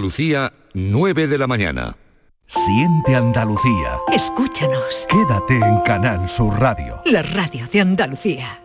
[0.00, 1.96] Lucía, 9 de la mañana.
[2.46, 3.98] Siente Andalucía.
[4.12, 5.06] Escúchanos.
[5.08, 7.00] Quédate en Canal Sur Radio.
[7.04, 8.62] La radio de Andalucía.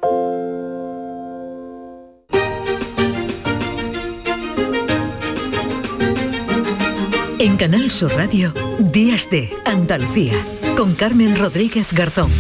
[7.38, 10.34] En Canal Sur Radio, Días de Andalucía,
[10.76, 12.32] con Carmen Rodríguez Garzón.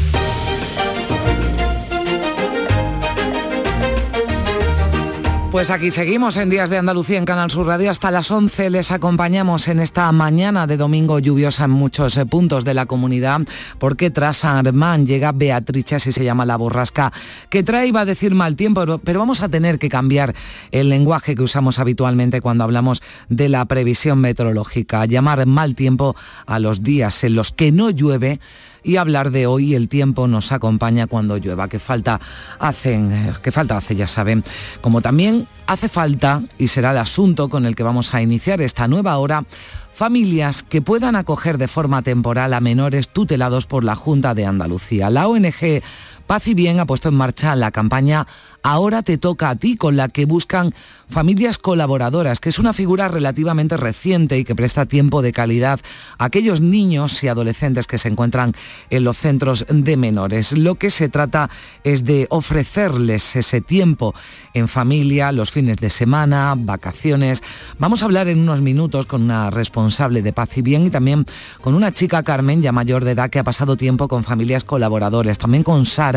[5.56, 7.90] Pues aquí seguimos en Días de Andalucía en Canal Sur Radio.
[7.90, 12.66] Hasta las 11 les acompañamos en esta mañana de domingo lluviosa en muchos eh, puntos
[12.66, 13.40] de la comunidad,
[13.80, 17.14] porque tras San Armán llega Beatriz, así se llama la borrasca,
[17.50, 20.36] que trae, iba a decir mal tiempo, pero vamos a tener que cambiar
[20.72, 26.60] el lenguaje que usamos habitualmente cuando hablamos de la previsión meteorológica, llamar mal tiempo a
[26.60, 28.42] los días en los que no llueve
[28.86, 32.22] y hablar de hoy el tiempo nos acompaña cuando llueva, que falta
[32.60, 34.44] hacen, que falta hace, ya saben,
[34.80, 38.88] como también hace falta, y será el asunto con el que vamos a iniciar esta
[38.88, 39.44] nueva hora,
[39.92, 45.10] familias que puedan acoger de forma temporal a menores tutelados por la Junta de Andalucía.
[45.10, 45.82] La ONG
[46.28, 48.26] Paz y Bien ha puesto en marcha la campaña
[48.68, 50.74] Ahora te toca a ti, con la que buscan
[51.08, 55.80] familias colaboradoras, que es una figura relativamente reciente y que presta tiempo de calidad
[56.18, 58.54] a aquellos niños y adolescentes que se encuentran
[58.90, 60.54] en los centros de menores.
[60.54, 61.52] Lo que se trata
[61.84, 64.16] es de ofrecerles ese tiempo
[64.56, 67.44] en familia, los fines de semana, vacaciones.
[67.78, 71.28] Vamos a hablar en unos minutos con una responsable de Paz y Bien y también
[71.62, 75.38] con una chica, Carmen, ya mayor de edad, que ha pasado tiempo con familias colaboradores,
[75.38, 76.15] también con Sara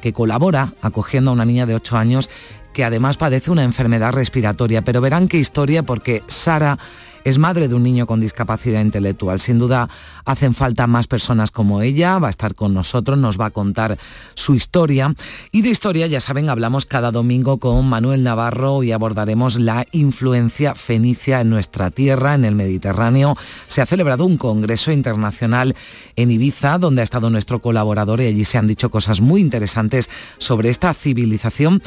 [0.00, 2.30] que colabora acogiendo a una niña de 8 años
[2.72, 4.82] que además padece una enfermedad respiratoria.
[4.82, 6.78] Pero verán qué historia porque Sara
[7.24, 9.40] es madre de un niño con discapacidad intelectual.
[9.40, 9.88] Sin duda
[10.24, 13.98] hacen falta más personas como ella, va a estar con nosotros, nos va a contar
[14.34, 15.14] su historia.
[15.52, 20.74] Y de historia, ya saben, hablamos cada domingo con Manuel Navarro y abordaremos la influencia
[20.74, 23.36] fenicia en nuestra tierra, en el Mediterráneo.
[23.68, 25.74] Se ha celebrado un congreso internacional
[26.16, 30.10] en Ibiza, donde ha estado nuestro colaborador y allí se han dicho cosas muy interesantes
[30.38, 31.82] sobre esta civilización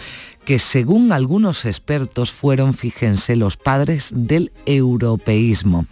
[0.45, 5.85] que según algunos expertos fueron, fíjense, los padres del europeísmo.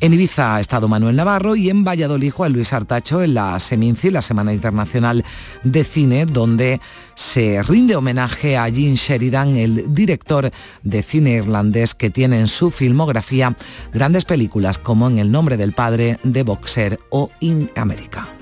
[0.00, 4.10] En Ibiza ha estado Manuel Navarro y en Valladolid Juan Luis Artacho en la Seminci,
[4.10, 5.24] la Semana Internacional
[5.62, 6.80] de Cine, donde
[7.14, 10.50] se rinde homenaje a Jean Sheridan, el director
[10.82, 13.56] de cine irlandés que tiene en su filmografía
[13.92, 18.41] grandes películas como En el nombre del padre, de Boxer o In America.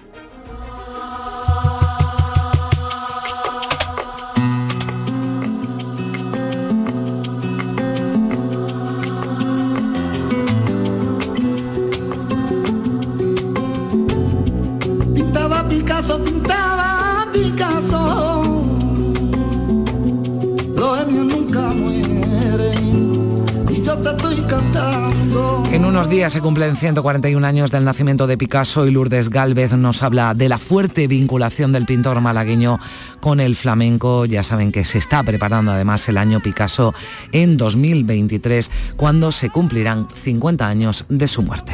[25.91, 30.35] Unos días se cumplen 141 años del nacimiento de Picasso y Lourdes Galvez nos habla
[30.35, 32.79] de la fuerte vinculación del pintor malagueño
[33.19, 34.25] con el flamenco.
[34.25, 36.95] Ya saben que se está preparando además el año Picasso
[37.33, 41.73] en 2023 cuando se cumplirán 50 años de su muerte.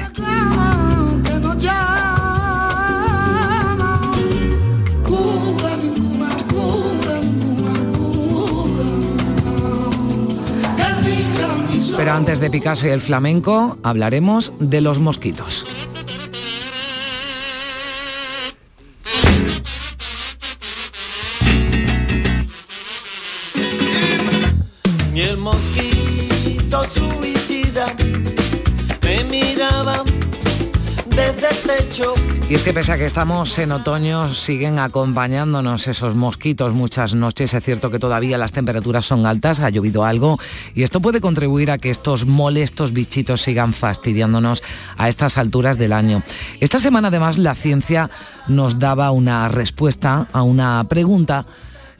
[12.06, 15.64] Pero antes de Picasso y el flamenco, hablaremos de los mosquitos.
[32.48, 37.52] Y es que pese a que estamos en otoño, siguen acompañándonos esos mosquitos muchas noches.
[37.52, 40.38] Es cierto que todavía las temperaturas son altas, ha llovido algo
[40.74, 44.62] y esto puede contribuir a que estos molestos bichitos sigan fastidiándonos
[44.96, 46.22] a estas alturas del año.
[46.60, 48.10] Esta semana además la ciencia
[48.46, 51.46] nos daba una respuesta a una pregunta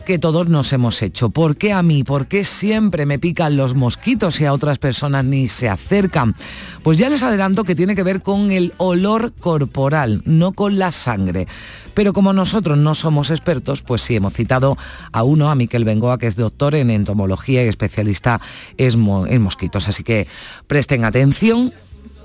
[0.07, 1.31] que todos nos hemos hecho.
[1.31, 2.05] ¿Por qué a mí?
[2.05, 6.37] ¿Por qué siempre me pican los mosquitos y a otras personas ni se acercan?
[6.85, 10.93] Pues ya les adelanto que tiene que ver con el olor corporal, no con la
[10.93, 11.49] sangre.
[11.93, 14.79] Pero como nosotros no somos expertos, pues sí hemos citado
[15.11, 18.41] a uno, a Miquel Bengoa, que es doctor en entomología y especialista
[18.79, 19.89] en mosquitos.
[19.89, 20.29] Así que
[20.69, 21.73] presten atención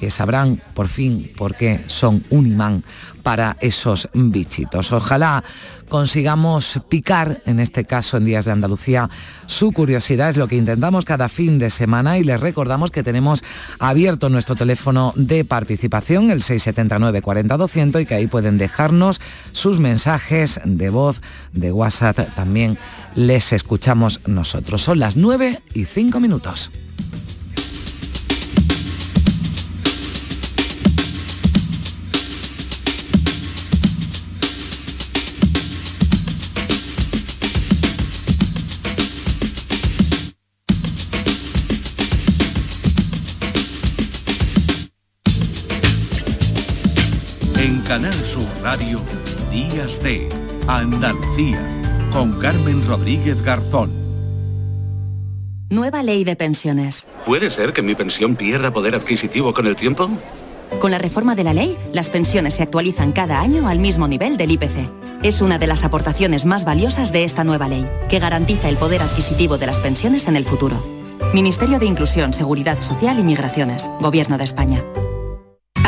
[0.01, 2.83] que sabrán por fin por qué son un imán
[3.21, 4.91] para esos bichitos.
[4.91, 5.43] Ojalá
[5.89, 9.11] consigamos picar, en este caso en Días de Andalucía,
[9.45, 10.31] su curiosidad.
[10.31, 13.43] Es lo que intentamos cada fin de semana y les recordamos que tenemos
[13.77, 19.21] abierto nuestro teléfono de participación, el 679 40 200, y que ahí pueden dejarnos
[19.51, 21.21] sus mensajes de voz,
[21.53, 22.33] de WhatsApp.
[22.35, 22.79] También
[23.13, 24.81] les escuchamos nosotros.
[24.81, 26.71] Son las 9 y 5 minutos.
[47.91, 49.01] Canal Sur Radio,
[49.51, 50.29] Días de
[50.65, 51.59] Andalucía,
[52.13, 53.91] con Carmen Rodríguez Garzón.
[55.69, 57.05] Nueva ley de pensiones.
[57.25, 60.09] ¿Puede ser que mi pensión pierda poder adquisitivo con el tiempo?
[60.79, 64.37] Con la reforma de la ley, las pensiones se actualizan cada año al mismo nivel
[64.37, 64.89] del IPC.
[65.21, 69.01] Es una de las aportaciones más valiosas de esta nueva ley, que garantiza el poder
[69.01, 70.81] adquisitivo de las pensiones en el futuro.
[71.33, 74.81] Ministerio de Inclusión, Seguridad Social y Migraciones, Gobierno de España.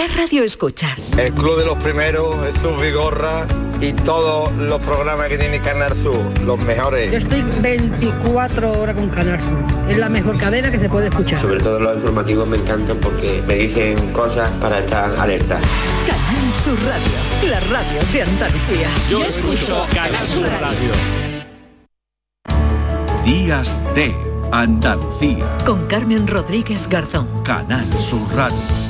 [0.00, 1.12] ¿Qué radio escuchas?
[1.18, 3.46] El Club de los Primeros, Jesús Vigorra
[3.82, 7.12] y todos los programas que tiene Canal Sur, los mejores.
[7.12, 9.58] Yo estoy 24 horas con Canal Sur.
[9.90, 11.42] Es la mejor cadena que se puede escuchar.
[11.42, 15.60] Sobre todo los informativos me encantan porque me dicen cosas para estar alerta.
[16.06, 18.88] Canal Sur Radio, la radio de Andalucía.
[19.10, 20.92] Yo, escucho Canal Sur Radio.
[23.22, 24.14] Días de
[24.50, 25.44] Andalucía.
[25.66, 27.42] Con Carmen Rodríguez Garzón.
[27.44, 28.89] Canal Sur Radio.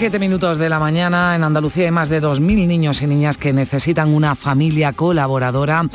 [0.00, 1.36] Siete minutos de la mañana.
[1.36, 5.86] En Andalucía hay más de 2.000 niños y niñas que necesitan una familia colaboradora.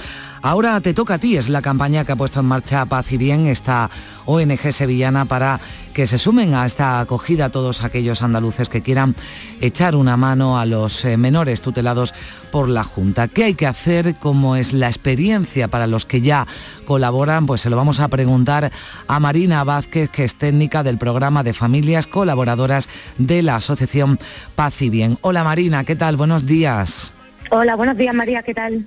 [0.44, 3.18] Ahora te toca a ti, es la campaña que ha puesto en marcha Paz y
[3.18, 3.90] Bien, esta
[4.28, 5.60] ONG sevillana, para
[5.96, 9.16] que se sumen a esta acogida todos aquellos andaluces que quieran
[9.62, 12.14] echar una mano a los eh, menores tutelados
[12.52, 13.30] por la Junta.
[13.30, 14.16] ¿Qué hay que hacer?
[14.20, 16.48] ¿Cómo es la experiencia para los que ya
[16.84, 17.46] colaboran?
[17.46, 18.74] Pues se lo vamos a preguntar
[19.08, 24.20] a Marina Vázquez, que es técnica del programa de familias colaboradoras de la Asociación
[24.56, 25.18] Paz y Bien.
[25.22, 26.18] Hola Marina, ¿qué tal?
[26.18, 27.14] Buenos días.
[27.52, 28.86] Hola, buenos días María, ¿qué tal?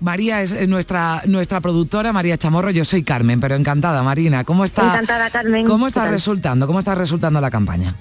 [0.00, 4.44] María es eh, nuestra, nuestra productora, María Chamorro, yo soy Carmen, pero encantada, Marina.
[4.44, 5.66] ¿Cómo está, encantada, Carmen.
[5.66, 6.66] ¿Cómo está resultando?
[6.66, 7.96] ¿Cómo está resultando la campaña?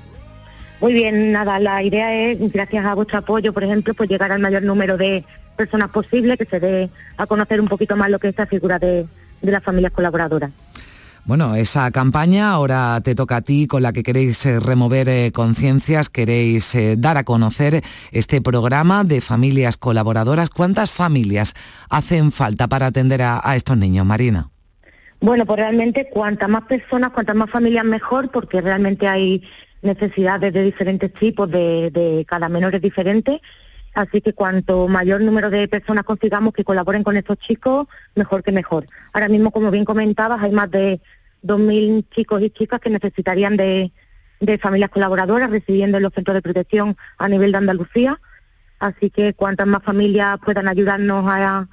[0.79, 4.39] Muy bien, nada, la idea es, gracias a vuestro apoyo, por ejemplo, pues llegar al
[4.39, 8.27] mayor número de personas posible, que se dé a conocer un poquito más lo que
[8.27, 9.07] es esta figura de,
[9.41, 10.51] de las familias colaboradoras.
[11.27, 15.33] Bueno, esa campaña ahora te toca a ti con la que queréis eh, remover eh,
[15.33, 17.83] conciencias, queréis eh, dar a conocer
[18.13, 20.49] este programa de familias colaboradoras.
[20.49, 21.53] ¿Cuántas familias
[21.89, 24.51] hacen falta para atender a, estos niños, Marina?
[25.19, 29.43] Bueno, pues realmente cuantas más personas, cuantas más familias mejor, porque realmente hay
[29.81, 33.41] necesidades de diferentes tipos, de, de cada menor es diferente.
[33.97, 38.51] Así que cuanto mayor número de personas consigamos que colaboren con estos chicos, mejor que
[38.51, 38.85] mejor.
[39.11, 41.01] Ahora mismo, como bien comentabas, hay más de
[41.43, 43.91] 2.000 chicos y chicas que necesitarían de,
[44.61, 48.19] familias colaboradoras recibiendo en los centros de protección a nivel de Andalucía.
[48.79, 51.67] Así que cuantas más familias puedan ayudarnos a,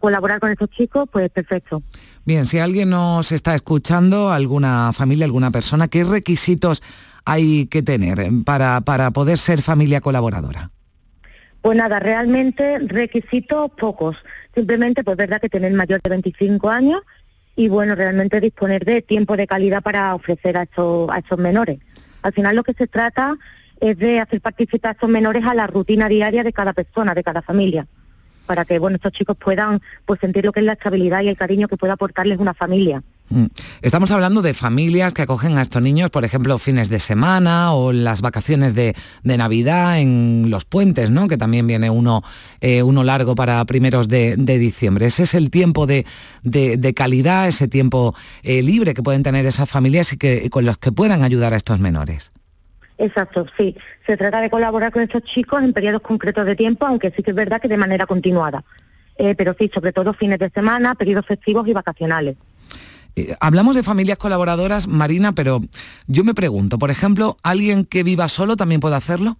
[0.00, 1.82] colaborar con estos chicos, pues perfecto.
[2.24, 6.82] Bien, si alguien nos está escuchando, alguna familia, alguna persona, ¿qué requisitos
[7.24, 10.70] hay que tener para, para poder ser familia colaboradora?
[11.66, 14.16] Pues nada, realmente requisitos pocos.
[14.54, 17.00] Simplemente, pues verdad que tener mayor de 25 años
[17.56, 21.78] y bueno, realmente disponer de tiempo de calidad para ofrecer a estos, a estos menores.
[22.22, 23.36] Al final lo que se trata
[23.80, 27.24] es de hacer participar a estos menores a la rutina diaria de cada persona, de
[27.24, 27.86] cada familia,
[28.46, 31.36] para que bueno, estos chicos puedan pues sentir lo que es la estabilidad y el
[31.36, 33.02] cariño que puede aportarles una familia.
[33.28, 33.46] Mm.
[33.82, 37.92] Estamos hablando de familias que acogen a estos niños, por ejemplo, fines de semana o
[37.92, 41.28] las vacaciones de, Navidad, en los puentes, ¿no?
[41.28, 42.22] que también viene uno,
[42.60, 45.06] eh, uno largo para primeros de, diciembre.
[45.06, 46.04] Ese es el tiempo de,
[46.94, 50.92] calidad, ese tiempo eh, libre que pueden tener esas familias y que, con los que
[50.92, 52.32] puedan ayudar a estos menores.
[52.98, 53.76] Exacto, sí.
[54.06, 57.30] Se trata de colaborar con estos chicos en periodos concretos de tiempo, aunque sí que
[57.32, 58.64] es verdad que de manera continuada.
[59.18, 62.36] Eh, pero sí, sobre todo fines de semana, periodos festivos y vacacionales.
[63.16, 65.62] Eh, hablamos de familias colaboradoras, Marina, pero
[66.06, 69.38] yo me pregunto, por ejemplo, ¿alguien que viva solo también puede hacerlo?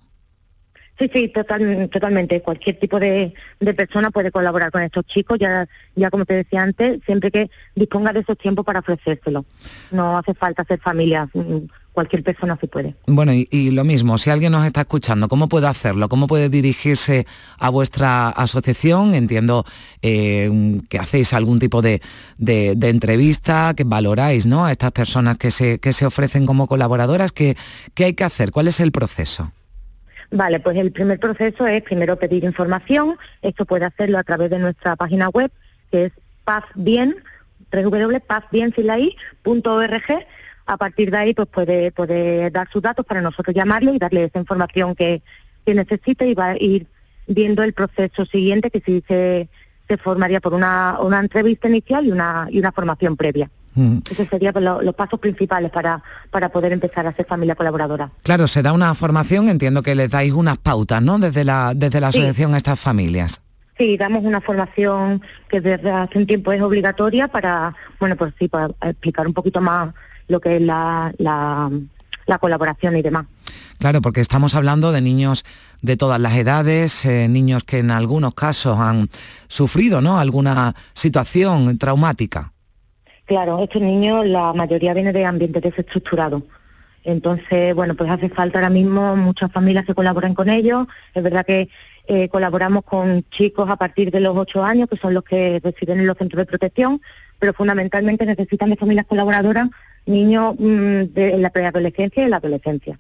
[0.99, 2.40] Sí, sí, totalmente.
[2.40, 3.35] Cualquier tipo de,
[3.76, 8.14] persona puede colaborar con estos chicos, ya, ya como te decía antes, siempre que disponga
[8.14, 9.45] de esos tiempos para ofrecérselo.
[9.90, 11.28] No hace falta ser familia.
[11.96, 12.94] Cualquier persona se puede.
[13.06, 16.10] Bueno, y, lo mismo, si alguien nos está escuchando, ¿cómo puede hacerlo?
[16.10, 17.26] ¿Cómo puede dirigirse
[17.58, 19.14] a vuestra asociación?
[19.14, 19.64] Entiendo
[20.02, 22.02] eh, que hacéis algún tipo de,
[22.38, 24.66] entrevista, que valoráis ¿no?
[24.66, 27.32] a estas personas que se, que se ofrecen como colaboradoras.
[27.32, 27.56] ¿Qué,
[27.94, 28.50] ¿Qué hay que hacer?
[28.50, 29.52] ¿Cuál es el proceso?
[30.30, 33.16] Vale, pues el primer proceso es primero pedir información.
[33.40, 35.50] Esto puede hacerlo a través de nuestra página web,
[35.90, 36.12] que es
[36.44, 37.16] pazbien,
[37.72, 40.26] www.pazbiensilaí.org.
[40.66, 44.25] A partir de ahí, pues puede, puede dar sus datos para nosotros llamarle y darle
[44.25, 45.23] esa información que,
[45.64, 46.87] que necesite y va a ir
[47.26, 49.49] viendo el proceso siguiente, que sí se,
[49.88, 53.50] se formaría por una, una entrevista inicial y una, y una formación previa.
[53.75, 53.99] Mm.
[54.11, 58.11] Esos serían pues, los, pasos principales para, para poder empezar a ser familia colaboradora.
[58.23, 61.18] Claro, se da una formación, entiendo que les dais unas pautas, ¿no?
[61.18, 63.42] Desde la, desde la asociación a estas familias.
[63.78, 68.49] Sí, damos una formación que desde hace un tiempo es obligatoria para, bueno, pues sí,
[68.49, 69.94] para explicar un poquito más
[70.28, 71.71] lo que es la, la,
[72.38, 73.26] colaboración y demás.
[73.78, 75.45] Claro, porque estamos hablando de niños
[75.83, 79.09] de todas las edades, eh, niños que en algunos casos han
[79.49, 80.18] sufrido ¿no?
[80.18, 82.52] alguna situación traumática.
[83.26, 86.42] Claro, estos niños, la mayoría viene de ambientes desestructurados.
[87.02, 90.88] Entonces, bueno, pues hace falta ahora mismo muchas familias que colaboren con ellos.
[91.14, 91.68] Es verdad que
[92.09, 96.00] eh, colaboramos con chicos a partir de los ocho años, que son los que residen
[96.00, 97.00] en los centros de protección,
[97.38, 99.68] pero fundamentalmente necesitan de familias colaboradoras
[100.06, 102.98] niños mm, de la preadolescencia y la adolescencia.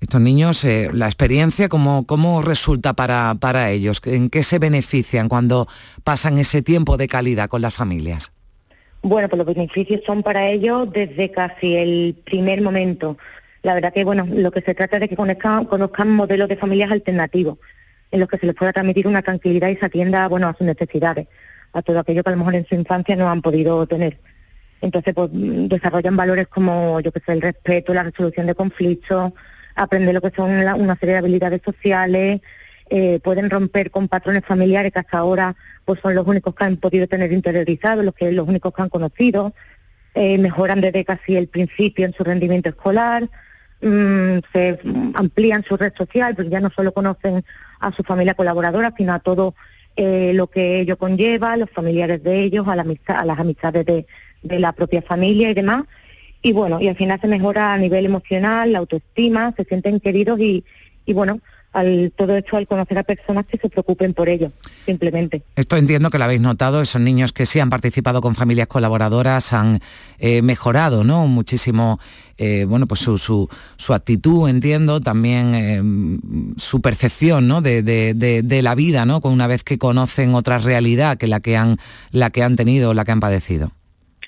[0.00, 4.00] Estos niños, eh, la experiencia, ¿cómo, cómo resulta para, para ellos?
[4.04, 5.68] ¿En qué se benefician cuando
[6.04, 8.30] pasan ese tiempo de calidad con las familias?
[9.02, 13.16] Bueno, pues los beneficios son para ellos desde casi el primer momento.
[13.62, 16.90] La verdad que, bueno, lo que se trata es de que conozcan, modelos de familias
[16.90, 17.58] alternativos,
[18.10, 20.66] en los que se les pueda transmitir una tranquilidad y se atienda, bueno, a sus
[20.66, 21.26] necesidades,
[21.72, 24.18] a todo aquello que a lo mejor en su infancia no han podido tener.
[24.80, 29.32] Entonces, pues desarrollan valores como, yo que sé, el respeto, la resolución de conflictos,
[29.74, 32.40] aprender lo que son una serie de habilidades sociales,
[32.88, 36.76] eh, pueden romper con patrones familiares que hasta ahora pues son los únicos que han
[36.76, 39.54] podido tener interiorizados, los que los únicos que han conocido,
[40.14, 43.28] eh, mejoran desde casi el principio en su rendimiento escolar,
[43.82, 44.78] mm, se
[45.14, 47.44] amplían su red social, porque ya no solo conocen
[47.80, 49.54] a su familia colaboradora, sino a todo
[49.96, 53.84] eh, lo que ello conlleva, los familiares de ellos, a, la amistad, a las amistades
[53.84, 54.06] de,
[54.46, 55.84] de la propia familia y demás.
[56.42, 60.38] Y bueno, y al final se mejora a nivel emocional, la autoestima, se sienten queridos
[60.38, 60.64] y,
[61.04, 61.40] y bueno,
[61.76, 64.50] al todo esto al conocer a personas que se preocupen por ello,
[64.86, 65.42] simplemente.
[65.54, 69.52] Esto entiendo que lo habéis notado, esos niños que sí han participado con familias colaboradoras
[69.52, 69.80] han
[70.18, 71.26] eh, mejorado ¿no?
[71.26, 72.00] muchísimo
[72.38, 73.18] eh, bueno, pues su,
[73.76, 75.82] su, actitud, entiendo, también eh,
[76.58, 77.60] su percepción ¿no?
[77.62, 79.20] de, de, la vida, ¿no?
[79.22, 81.78] una vez que conocen otra realidad que la que han,
[82.10, 83.72] la que han tenido, la que han padecido.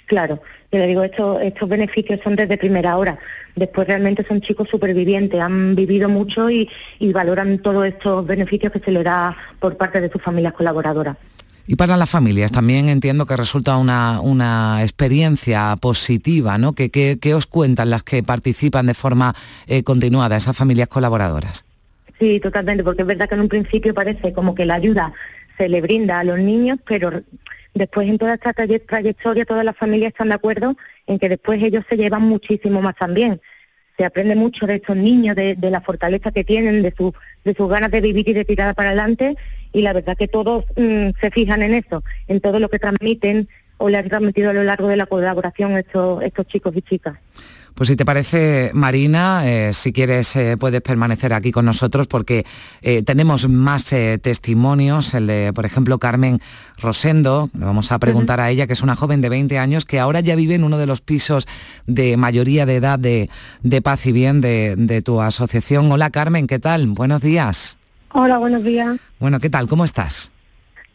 [0.09, 0.41] Claro,
[0.73, 3.19] yo le digo, estos, estos beneficios son desde primera hora.
[3.55, 6.69] Después realmente son chicos supervivientes, han vivido mucho y,
[7.13, 11.19] valoran todos estos beneficios que se les da por parte de sus familias colaboradoras.
[11.67, 16.73] Y para las familias también entiendo que resulta una, una experiencia positiva, ¿no?
[16.73, 19.35] ¿Qué, os cuentan las que participan de forma
[19.67, 21.67] eh, continuada, esas familias colaboradoras?
[22.19, 25.13] Sí, totalmente, porque es verdad que en un principio parece como que la ayuda
[25.59, 27.23] se le brinda a los niños, pero
[27.79, 31.85] Después en toda esta trayectoria todas las familias están de acuerdo en que después ellos
[31.89, 33.41] se llevan muchísimo más también.
[33.97, 37.69] Se aprende mucho de estos niños, de, la fortaleza que tienen, de, su, de sus
[37.69, 39.37] ganas de vivir y de tirar para adelante
[39.73, 43.49] y la verdad que todos mm, se fijan en eso, en todo lo que transmiten
[43.77, 47.17] o le han transmitido a lo largo de la colaboración estos, estos chicos y chicas.
[47.79, 52.45] Pues si te parece, Marina, eh, si quieres eh, puedes permanecer aquí con nosotros porque
[52.83, 53.85] eh, tenemos más
[54.21, 56.41] testimonios, el de, por ejemplo, Carmen
[56.83, 60.01] Rosendo, le vamos a preguntar a ella, que es una joven de 20 años que
[60.01, 61.47] ahora ya vive en uno de los pisos
[61.87, 63.31] de mayoría de edad de,
[63.81, 65.93] Paz y Bien de, de tu asociación.
[65.93, 66.89] Hola Carmen, ¿qué tal?
[66.89, 67.79] Buenos días.
[68.11, 68.99] Hola, buenos días.
[69.21, 69.69] Bueno, ¿qué tal?
[69.69, 70.33] ¿Cómo estás?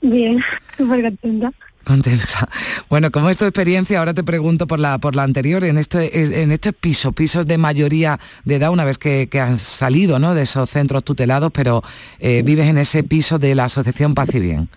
[0.01, 0.41] Bien,
[0.77, 1.53] súper contenta.
[1.83, 2.47] Contenta.
[2.89, 6.41] Bueno, como es tu experiencia, ahora te pregunto por la, por la anterior, en este,
[6.43, 10.33] en este piso, pisos de mayoría de edad, una vez que, que has salido ¿no?
[10.33, 11.83] de esos centros tutelados, pero
[12.19, 14.69] eh, vives en ese piso de la Asociación Paz y Bien.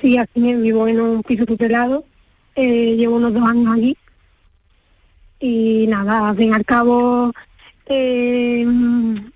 [0.00, 2.04] Sí, aquí vivo en un piso tutelado,
[2.56, 3.96] eh, llevo unos dos años allí
[5.38, 7.32] y nada, al fin y al cabo
[7.86, 8.66] eh,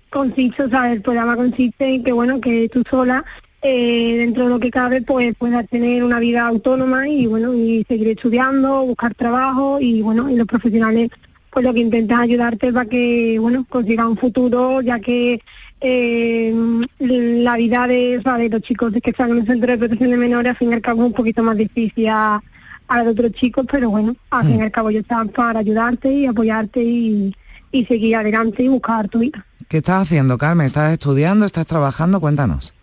[0.09, 3.23] consiste, o sea, el programa consiste que bueno, que tú sola
[3.61, 7.83] eh, dentro de lo que cabe, pues pueda tener una vida autónoma y bueno, y
[7.87, 11.09] seguir estudiando, buscar trabajo y bueno, y los profesionales
[11.49, 15.41] pues lo que intentan ayudarte para que bueno, consiga un futuro, ya que
[15.81, 16.53] eh,
[16.99, 20.51] la vida de, de los chicos que están en el centro de protección de menores
[20.51, 22.41] al fin y al cabo es un poquito más difícil a,
[22.87, 24.61] a la de otros chicos, pero bueno, al fin y Mm.
[24.61, 27.33] al cabo yo estaba para ayudarte y apoyarte y,
[27.71, 29.43] y seguir adelante y buscar tu vida.
[29.67, 30.65] ¿Qué estás haciendo, Carmen?
[30.67, 31.45] ¿Estás estudiando?
[31.45, 32.21] ¿Estás trabajando?
[32.21, 32.73] Cuéntanos.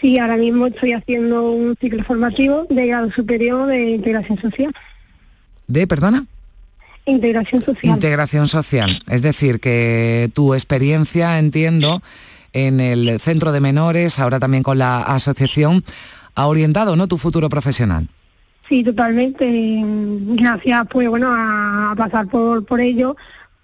[0.00, 4.72] Sí, ahora mismo estoy haciendo un ciclo formativo de grado superior de integración social.
[5.66, 6.26] ¿De, perdona?
[7.06, 7.94] Integración social.
[7.94, 9.02] Integración social.
[9.08, 12.02] Es decir, que tu experiencia, entiendo,
[12.52, 15.84] en el centro de menores, ahora también con la asociación,
[16.34, 18.08] ha orientado, ¿no?, tu futuro profesional.
[18.68, 19.46] Sí, totalmente.
[20.34, 23.16] Gracias, pues bueno, a, pasar por, por ello,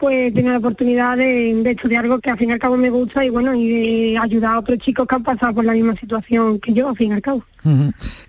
[0.03, 2.91] pues tenido la oportunidad de, de estudiar algo que al fin y al cabo me
[2.91, 5.95] gusta y bueno, y de ayudar a otros chicos que han pasado por la misma
[5.95, 7.45] situación que yo, al fin y al cabo.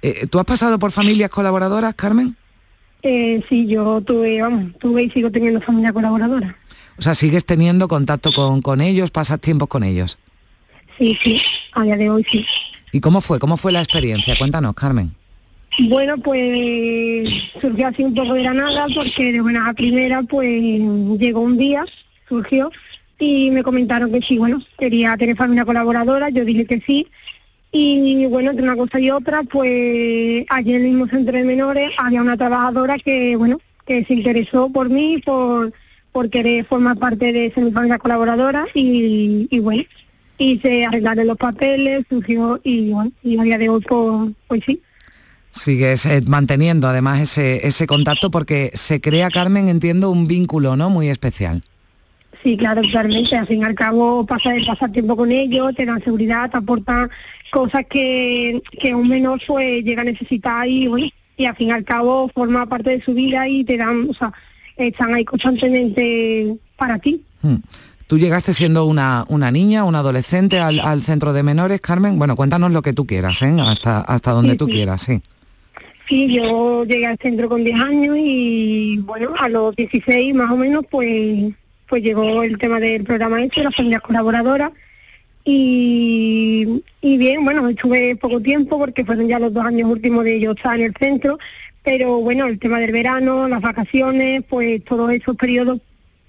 [0.03, 2.36] Eh, ¿Tú has pasado por familias colaboradoras, Carmen?
[3.01, 6.56] Eh, sí, yo tuve, vamos, tuve y sigo teniendo familia colaboradora.
[7.00, 10.20] O sea, ¿sigues teniendo contacto con, con ellos, pasas tiempos con ellos?
[11.00, 12.46] Sí, sí, a día de hoy sí.
[12.92, 13.39] ¿Y cómo fue?
[13.39, 14.36] ¿Cómo fue la experiencia?
[14.38, 15.15] Cuéntanos, Carmen.
[15.80, 20.48] Bueno, pues surgió así un poco de la nada porque de buena a primera pues
[20.48, 21.84] llegó un día,
[22.30, 22.72] surgió
[23.18, 27.08] y me comentaron que sí, bueno, quería tener familia colaboradora, yo dije que sí
[27.72, 31.92] y bueno, entre una cosa y otra pues allí en el mismo centro de menores
[31.98, 35.74] había una trabajadora que bueno, que se interesó por mí, por,
[36.12, 39.84] por querer formar parte de ser mi familia colaboradora y, y bueno,
[40.38, 44.63] y se arreglaron los papeles, surgió y bueno, y a día de hoy pues, pues
[44.65, 44.80] sí.
[45.53, 51.10] Sigues manteniendo además ese, ese contacto porque se crea, Carmen, entiendo, un vínculo, ¿no?, muy
[51.10, 51.63] especial.
[52.43, 53.38] Sí, claro, totalmente.
[53.38, 57.10] Al fin y al cabo, pasar, pasar tiempo con ellos, te dan seguridad, te aportan
[57.51, 61.07] cosas que, que un menor pues llega a necesitar y bueno,
[61.38, 64.13] y al fin y al cabo forma parte de su vida y te dan, o
[64.13, 64.33] sea,
[64.75, 67.24] están ahí constantemente para ti.
[67.41, 67.57] Hmm.
[68.07, 72.17] Tú llegaste siendo una, una niña, una adolescente al, al centro de menores, Carmen.
[72.19, 73.55] Bueno, cuéntanos lo que tú quieras, ¿eh?
[73.60, 74.72] Hasta, hasta donde Sí, tú sí.
[74.74, 75.22] quieras, sí.
[76.07, 80.57] Sí, yo llegué al centro con 10 años y bueno, a los 16 más o
[80.57, 81.53] menos pues
[81.88, 84.71] pues llegó el tema del programa este, las familias colaboradoras.
[85.45, 90.39] Y, y bien, bueno, estuve poco tiempo porque fueron ya los dos años últimos de
[90.39, 91.38] yo estar en el centro,
[91.84, 95.82] pero bueno, el tema del verano, las vacaciones, pues todos esos periodos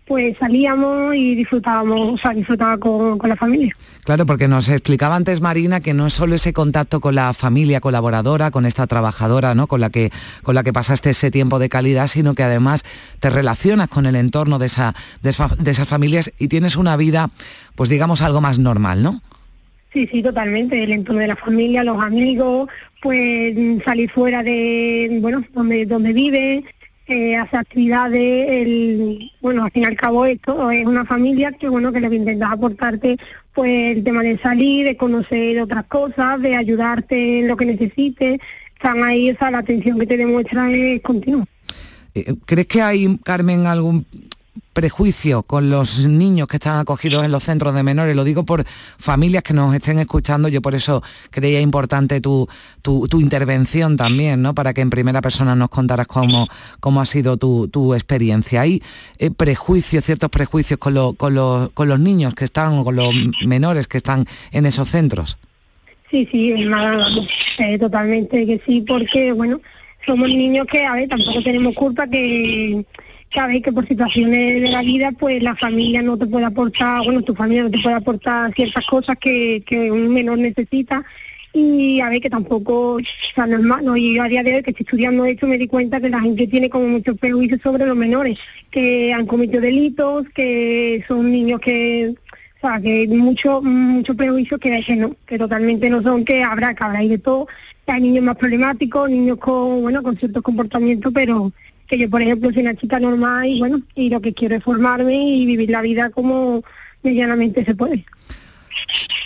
[0.06, 3.74] pues salíamos y disfrutábamos, o sea, disfrutaba con, con la familia.
[4.04, 7.80] Claro, porque nos explicaba antes Marina que no es solo ese contacto con la familia
[7.80, 9.66] colaboradora, con esta trabajadora, ¿no?
[9.66, 10.10] Con la que
[10.42, 12.84] con la que pasaste ese tiempo de calidad, sino que además
[13.20, 16.96] te relacionas con el entorno de esa de, esa- de esas familias y tienes una
[16.98, 17.30] vida,
[17.74, 19.22] pues digamos algo más normal, ¿no?
[19.94, 20.82] Sí, sí, totalmente.
[20.82, 22.68] El entorno de la familia, los amigos,
[23.00, 26.64] pues salir fuera de, bueno, donde donde vive,
[27.06, 31.68] eh, hacer actividades, el, bueno, al fin y al cabo esto es una familia que,
[31.68, 33.18] bueno, que lo que intentas aportarte,
[33.52, 38.40] pues el tema de salir, de conocer otras cosas, de ayudarte en lo que necesites.
[38.74, 41.46] Están ahí, esa la atención que te demuestran es continua.
[42.14, 44.06] Eh, ¿Crees que hay, Carmen, algún
[44.72, 48.14] prejuicio con los niños que están acogidos en los centros de menores?
[48.16, 48.64] Lo digo por
[48.98, 52.48] familias que nos estén escuchando, yo por eso creía importante tu,
[52.82, 54.54] tu, tu intervención también, ¿no?
[54.54, 56.48] Para que en primera persona nos contaras cómo,
[56.80, 58.60] cómo ha sido tu, tu experiencia.
[58.62, 58.82] ¿Hay
[59.18, 63.14] eh, prejuicios, ciertos prejuicios con, lo- con, los, con los niños que están, con los
[63.46, 65.36] menores que están en esos centros?
[66.10, 66.60] Sí, sí, es
[67.58, 69.60] eh, totalmente que sí, porque, bueno,
[70.06, 72.84] somos niños que, a ver, tampoco tenemos culpa que,
[73.46, 77.22] ver, que por situaciones de la vida, pues la familia no te puede aportar, bueno,
[77.22, 81.04] tu familia no te puede aportar ciertas cosas que, que un menor necesita
[81.52, 83.00] y a ver que tampoco, o
[83.34, 83.96] sea, no.
[83.96, 86.20] Y yo a día de hoy que estoy estudiando esto me di cuenta que la
[86.20, 88.38] gente tiene como muchos prejuicios sobre los menores,
[88.70, 92.14] que han cometido delitos, que son niños que
[92.64, 96.42] o sea, que hay mucho, mucho prejuicio que, que no, que totalmente no son, que
[96.42, 97.46] habrá, que habrá y de todo,
[97.86, 101.52] hay niños más problemáticos, niños con, bueno, con ciertos comportamientos, pero
[101.86, 104.64] que yo, por ejemplo, soy una chica normal y bueno, y lo que quiero es
[104.64, 106.62] formarme y vivir la vida como
[107.02, 108.04] medianamente se puede.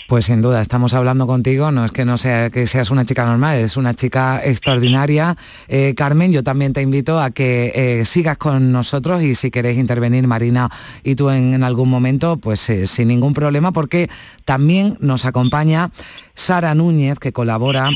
[0.09, 3.27] Pues sin duda, estamos hablando contigo, no es que no sea que seas una chica
[3.27, 5.37] normal, eres una chica extraordinaria.
[5.69, 9.79] Eh, Carmen, yo también te invito a que eh, sigas con nosotros y si queréis
[9.79, 10.71] intervenir, Marina
[11.05, 14.09] y tú en, en algún momento, pues eh, sin ningún problema, porque
[14.47, 15.91] también nos acompaña
[16.35, 17.91] Sara Núñez, que colabora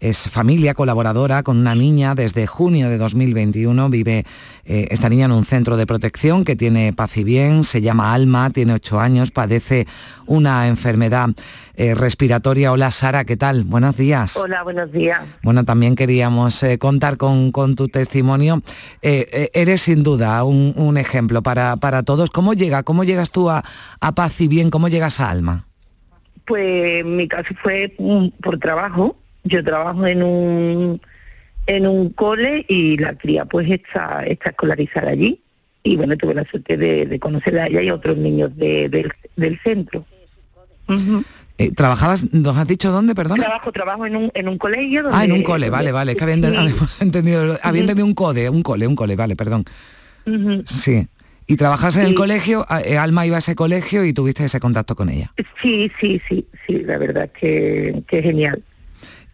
[0.00, 3.90] es familia colaboradora con una niña desde junio de 2021.
[3.90, 4.24] Vive
[4.64, 8.14] eh, esta niña en un centro de protección que tiene paz y bien, se llama
[8.14, 9.86] Alma, tiene ocho años, padece
[10.26, 11.28] una enfermedad
[11.74, 12.72] eh, respiratoria.
[12.72, 13.64] Hola Sara, ¿qué tal?
[13.64, 14.38] Buenos días.
[14.38, 15.20] Hola, buenos días.
[15.42, 18.62] Bueno, también queríamos eh, contar con, con tu testimonio.
[19.02, 22.30] Eres sin duda un, un ejemplo para, para todos.
[22.30, 22.82] ¿Cómo llega?
[22.84, 23.64] ¿Cómo llegas tú a,
[24.00, 24.70] a paz y bien?
[24.70, 25.66] ¿Cómo llegas a Alma?
[26.46, 29.19] Pues mi caso fue mm, por trabajo.
[29.44, 31.00] Yo trabajo en un
[31.66, 35.40] en un cole y la cría pues está, está escolarizada allí.
[35.82, 38.88] Y bueno, tuve la suerte de, de conocerla a ella y a otros niños de-
[38.88, 40.04] del, del centro.
[41.58, 43.38] Eh, ¿Trabajabas, nos has dicho dónde, perdón?
[43.38, 45.16] Trabajo, trabajo en un, en un colegio donde...
[45.18, 46.74] Ah, en un cole, vale, vale, es que había, Sí.
[47.00, 49.64] entendido, había entendido un code, un cole, un cole, vale, perdón.
[50.26, 50.62] Ujú.
[50.66, 51.06] Sí.
[51.46, 54.58] Y trabajas en el colegio, a- eh, Alma iba a ese colegio y tuviste ese
[54.58, 55.32] contacto con ella.
[55.60, 58.62] Sí, sí, sí, sí, la verdad es que, que genial.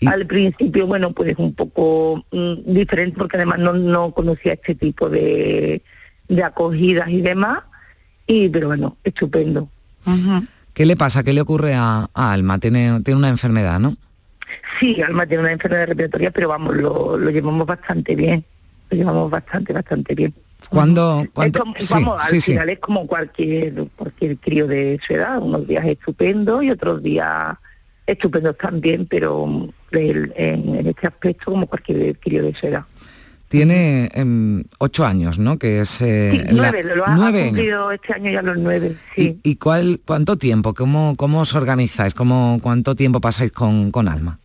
[0.05, 5.09] Al principio, bueno, pues un poco mm, diferente porque además no, no conocía este tipo
[5.09, 5.81] de,
[6.29, 7.61] de acogidas y demás,
[8.27, 9.69] y pero bueno, estupendo.
[10.75, 11.23] ¿Qué le pasa?
[11.25, 12.59] ¿Qué le ocurre a, a Alma?
[12.59, 13.97] Tiene, tiene una enfermedad, ¿no?
[14.79, 18.45] Sí, Alma tiene una enfermedad respiratoria, pero vamos, lo, lo llevamos bastante bien,
[18.91, 20.35] lo llevamos bastante, bastante bien.
[20.69, 21.23] ¿Cuándo?
[21.23, 22.53] Es cuánto- como- sí, vamos, al sí, sí.
[22.53, 27.55] final es como cualquier, cualquier crío de su edad, unos días estupendos y otros días
[28.07, 32.85] estupendos también, pero en, este aspecto como cualquier crío de su edad.
[33.49, 35.57] Tiene em, ocho años, ¿no?
[35.57, 37.51] Que es eh, Sí, la- nueve, lo ha, ha nueve años.
[37.51, 39.39] cumplido este año ya los nueve, sí.
[39.45, 40.75] ¿Y cuál, cuánto tiempo?
[40.75, 42.13] ¿Cómo, cómo os organizáis?
[42.13, 44.41] ¿Cómo, ¿Cuánto tiempo pasáis con, con Alma?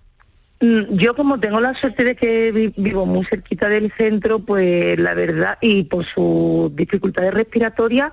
[0.62, 5.00] Mm, Yo como tengo la suerte de que vi- vivo muy cerquita del centro, pues
[5.00, 8.12] la verdad, y por sus dificultades respiratorias,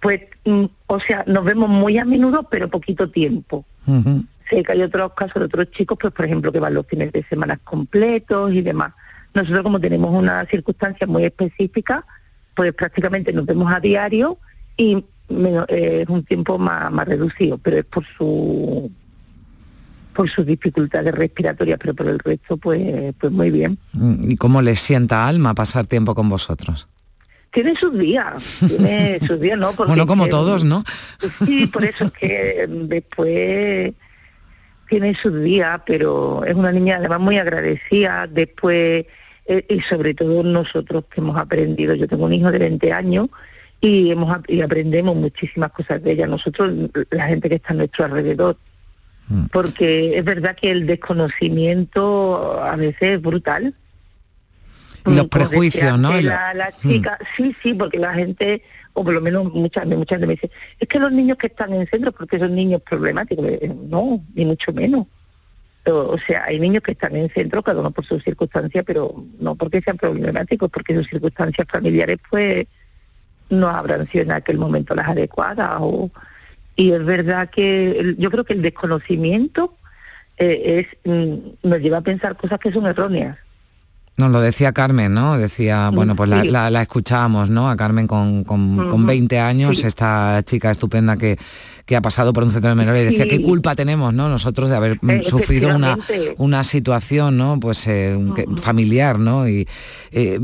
[0.00, 3.64] pues, mm, o sea, nos vemos muy a menudo, pero poquito tiempo.
[4.48, 7.12] Sé que hay otros casos de otros chicos, pues por ejemplo, que van los fines
[7.12, 8.92] de semana completos y demás.
[9.34, 12.04] Nosotros como tenemos una circunstancia muy específica,
[12.54, 14.38] pues prácticamente nos vemos a diario
[14.76, 18.90] y menos- eh, es un tiempo más, más reducido, pero es por su
[20.14, 23.78] por sus dificultades respiratorias, pero por el resto, pues, pues muy bien.
[23.92, 26.88] Mm, ¿Y cómo les sienta Alma pasar tiempo con vosotros?
[27.52, 29.72] Tiene sus días, tiene sus días, ¿no?
[29.74, 30.82] Porque bueno, como que- todos, ¿no?
[31.46, 33.92] Sí, por eso es que después
[34.88, 38.26] tiene sus días, pero es una niña además muy agradecida.
[38.26, 39.06] Después,
[39.46, 43.28] eh, y sobre todo nosotros que hemos aprendido, yo tengo un hijo de 20 años
[43.80, 46.26] y, hemos, y aprendemos muchísimas cosas de ella.
[46.26, 46.72] Nosotros,
[47.10, 48.56] la gente que está a nuestro alrededor,
[49.52, 53.74] porque es verdad que el desconocimiento a veces es brutal.
[55.06, 56.20] Y los Mm, prejuicios, ¿no?
[56.20, 58.62] La, la chica, sí, sí, porque la gente,
[58.98, 61.72] o por lo menos muchas muchas veces me dicen, es que los niños que están
[61.72, 65.06] en centro, porque son niños problemáticos, Eh, no, ni mucho menos.
[65.86, 69.54] O, sea, hay niños que están en centro, cada uno por sus circunstancias, pero no
[69.54, 72.66] porque sean problemáticos, porque sus circunstancias familiares, pues,
[73.48, 75.78] no habrán sido en aquel momento las adecuadas.
[75.80, 76.10] O,
[76.76, 79.74] y es verdad que yo creo que el desconocimiento
[80.36, 83.38] eh, es mm, nos lleva a pensar cosas que son erróneas.
[84.18, 85.38] Nos lo decía Carmen, ¿no?
[85.38, 86.48] Decía, bueno, pues la, sí.
[86.48, 87.70] la, la escuchábamos, ¿no?
[87.70, 89.86] A Carmen con, con, con Ujú, 20 años, sí.
[89.86, 91.38] esta chica estupenda que,
[91.86, 93.30] que ha pasado por un centro de menores y decía, Sí.
[93.30, 94.28] ¿qué culpa tenemos, ¿no?
[94.28, 95.96] Nosotros de haber Eh, sufrido una,
[96.36, 97.60] una situación, ¿no?
[97.60, 98.18] Pues eh,
[98.60, 99.48] familiar, ¿no?
[99.48, 99.68] Y
[100.10, 100.40] eh,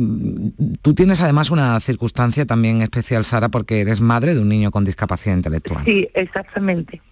[0.80, 4.84] tú tienes además una circunstancia también especial, Sara, porque eres madre de un niño con
[4.84, 5.84] discapacidad intelectual.
[5.84, 7.02] Sí, exactamente.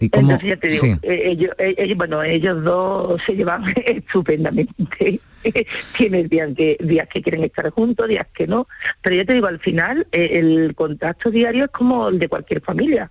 [0.00, 0.30] ¿Y cómo?
[0.32, 0.94] Entonces ya te digo, Sí.
[1.02, 5.20] eh, ellos, eh, ellos- bueno, ellos dos se llevan estupendamente.
[5.96, 8.66] Tienes días que, días que quieren estar juntos, días que no.
[9.02, 12.60] Pero ya te digo, al final eh, el contacto diario es como el de cualquier
[12.60, 13.10] familia.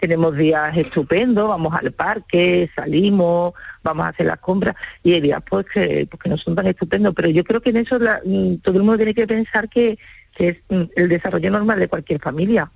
[0.00, 5.42] Tenemos días estupendos, vamos al parque, salimos, vamos a hacer las compras y hay días
[5.48, 7.14] pues que, pues, que no son tan estupendos.
[7.16, 9.98] Pero yo creo que en eso la- mm, todo el mundo tiene que pensar que,
[10.36, 12.70] que es mm, el desarrollo normal de cualquier familia.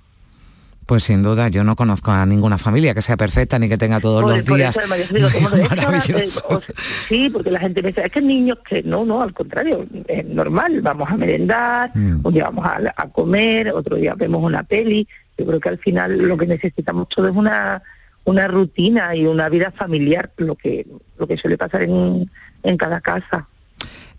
[0.93, 3.99] Pues sin duda, yo no conozco a ninguna familia que sea perfecta ni que tenga
[3.99, 6.61] todos Por- los por días eso, digo, de eh, o
[7.09, 10.81] sí, porque la gente piensa, es que niños que no, no, al contrario, es normal,
[10.83, 12.19] vamos a merendar, Mm.
[12.23, 15.07] un día vamos a, a comer, otro día vemos una peli.
[15.35, 17.81] Yo creo que al final lo que necesitamos todo es una
[18.25, 20.85] una rutina y una vida familiar, lo que
[21.17, 22.29] lo que suele pasar en,
[22.61, 23.47] en cada casa.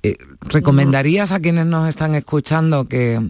[0.03, 3.21] Eh, ¿Recomendarías a quienes nos están escuchando que,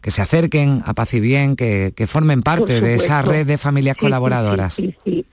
[0.00, 3.58] que se acerquen a Paz y Bien, que, que formen parte de esa red de
[3.58, 4.74] familias Sí, colaboradoras?
[4.74, 5.26] Sí, sí,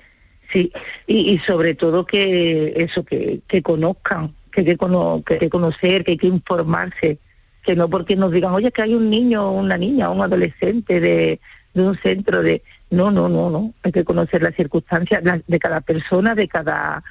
[0.52, 0.72] sí.
[1.08, 5.40] Y, y sobre todo que eso, que, que conozcan, que hay que, cono- que hay
[5.40, 7.20] que conocer, que hay que informarse,
[7.64, 11.40] que no porque nos digan, oye, que hay un niño una niña un adolescente de,
[11.74, 12.62] de un centro de...
[12.90, 13.74] No, no, no, no.
[13.82, 17.04] Hay que conocer las circunstancias de cada persona, de cada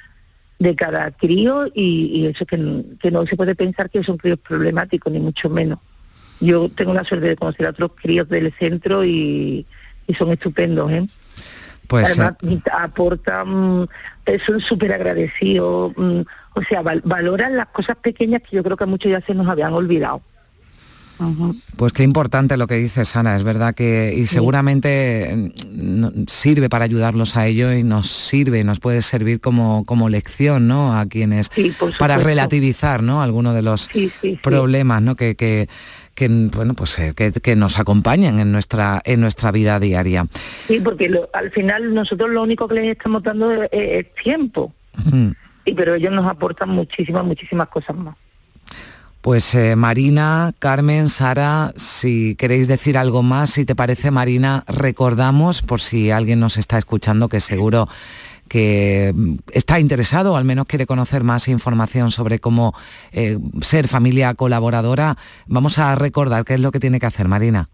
[0.58, 2.56] de cada crío y, y eso que,
[3.00, 5.80] que no se puede pensar que son críos problemáticos, ni mucho menos.
[6.44, 9.64] Yo tengo la suerte de conocer a otros críos del centro y,
[10.06, 11.06] y son estupendos, ¿eh?
[11.86, 12.36] Pues Además,
[12.72, 13.88] aportan,
[14.26, 16.20] eh, son súper agradecidos, mm,
[16.54, 19.34] o sea, val- valoran las cosas pequeñas que yo creo que a muchos ya se
[19.34, 20.22] nos habían olvidado.
[21.76, 26.84] Pues qué importante lo que dice Sana, es verdad que y seguramente mm, sirve para
[26.84, 30.98] ayudarlos a ello y nos sirve, nos puede servir como, como lección, ¿no?
[30.98, 31.48] A quienes
[31.98, 33.22] para relativizar, ¿no?
[33.22, 33.88] Algunos de los
[34.42, 35.14] problemas, ¿no?
[35.14, 35.68] Que, que,
[36.54, 40.26] bueno pues eh, que, nos acompañan en nuestra en nuestra vida diaria.
[40.68, 44.72] Sí porque al final nosotros lo único que les estamos dando es, tiempo.
[45.64, 48.16] Y pero ellos nos aportan muchísimas muchísimas cosas más.
[49.22, 55.62] Pues eh, Marina, Carmen, Sara, si queréis decir algo más, si te parece Marina, recordamos,
[55.62, 57.88] por si alguien nos está escuchando, que seguro
[58.48, 62.74] que mm, está interesado al menos quiere conocer más información sobre cómo
[63.12, 67.68] eh, ser familia colaboradora, vamos a recordar qué es lo que tiene que hacer Marina.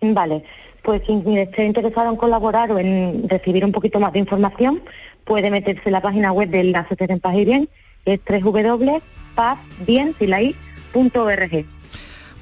[0.00, 0.44] Vale,
[0.82, 4.82] pues quien esté interesado en colaborar o en recibir un poquito más de información,
[5.24, 7.68] puede meterse en la página web de la Asociación y Bien,
[8.04, 10.14] que es www.pazbien,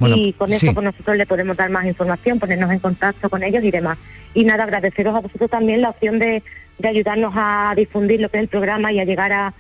[0.01, 3.65] y con eso pues nosotros le podemos dar más información, ponernos en contacto con ellos
[3.65, 3.99] y demás.
[4.35, 6.43] Y nada, agradeceros a vosotros también la opción de,
[6.83, 9.53] ayudarnos a difundir lo que es el programa y a llegar a,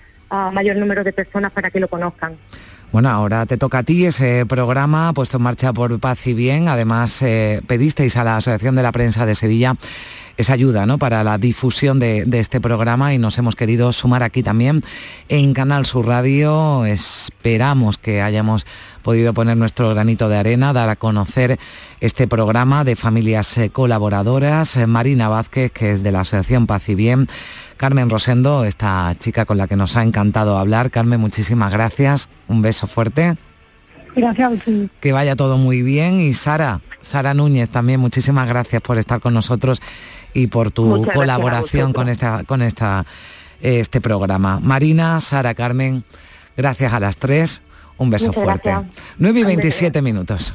[0.53, 2.37] mayor número de personas para que lo conozcan.
[2.93, 6.69] Bueno, ahora te toca a ti ese programa puesto en marcha por Paz y Bien.
[6.69, 9.75] Además, eh, pedisteis a la Asociación de la Prensa de Sevilla
[10.39, 10.99] esa ayuda ¿no?
[10.99, 14.85] para la difusión de, este programa y nos hemos querido sumar aquí también
[15.29, 16.87] en Canal Sur Radio.
[16.87, 18.65] Esperamos que hayamos
[19.03, 21.59] podido poner nuestro granito de arena, dar a conocer
[22.01, 24.77] este programa de familias eh, colaboradoras.
[24.77, 27.27] Eh, Marina Vázquez, que es de la Asociación Paz y Bien.
[27.77, 30.93] Carmen Rosendo, esta chica con la que nos ha encantado hablar.
[30.93, 32.29] Carmen, muchísimas gracias.
[32.47, 33.37] Un beso fuerte.
[34.15, 34.53] Gracias.
[35.01, 36.21] Que vaya todo muy bien.
[36.21, 39.81] Y Sara, Sara Núñez, también muchísimas gracias por estar con nosotros
[40.35, 43.07] y por tu colaboración con esta con esta
[43.61, 44.61] este programa.
[44.61, 46.05] Marina, Sara, Carmen,
[46.57, 47.63] gracias a las tres.
[47.97, 48.73] Un beso fuerte.
[49.19, 50.55] 9 y 27 minutos.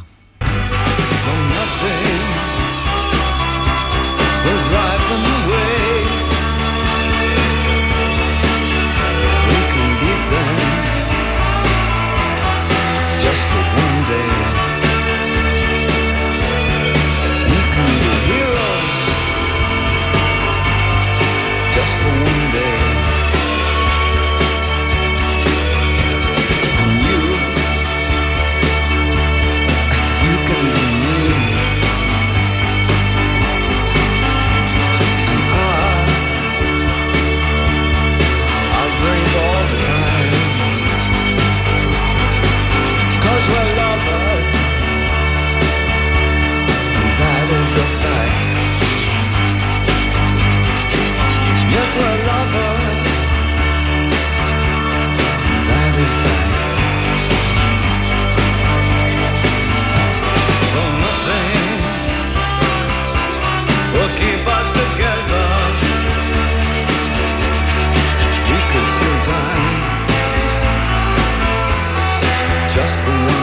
[73.04, 73.43] for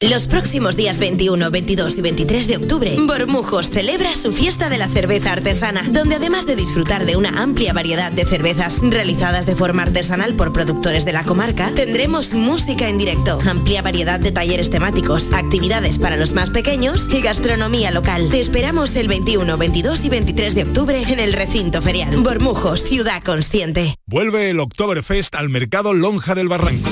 [0.00, 4.86] Los próximos días 21, 22 y 23 de octubre, Bormujos celebra su fiesta de la
[4.86, 9.82] cerveza artesana, donde además de disfrutar de una amplia variedad de cervezas realizadas de forma
[9.82, 15.32] artesanal por productores de la comarca, tendremos música en directo, amplia variedad de talleres temáticos,
[15.32, 18.28] actividades para los más pequeños y gastronomía local.
[18.30, 22.16] Te esperamos el 21, 22 y 23 de octubre en el recinto ferial.
[22.18, 23.96] Bormujos, ciudad consciente.
[24.06, 26.88] Vuelve el Oktoberfest al mercado Lonja del Barranco.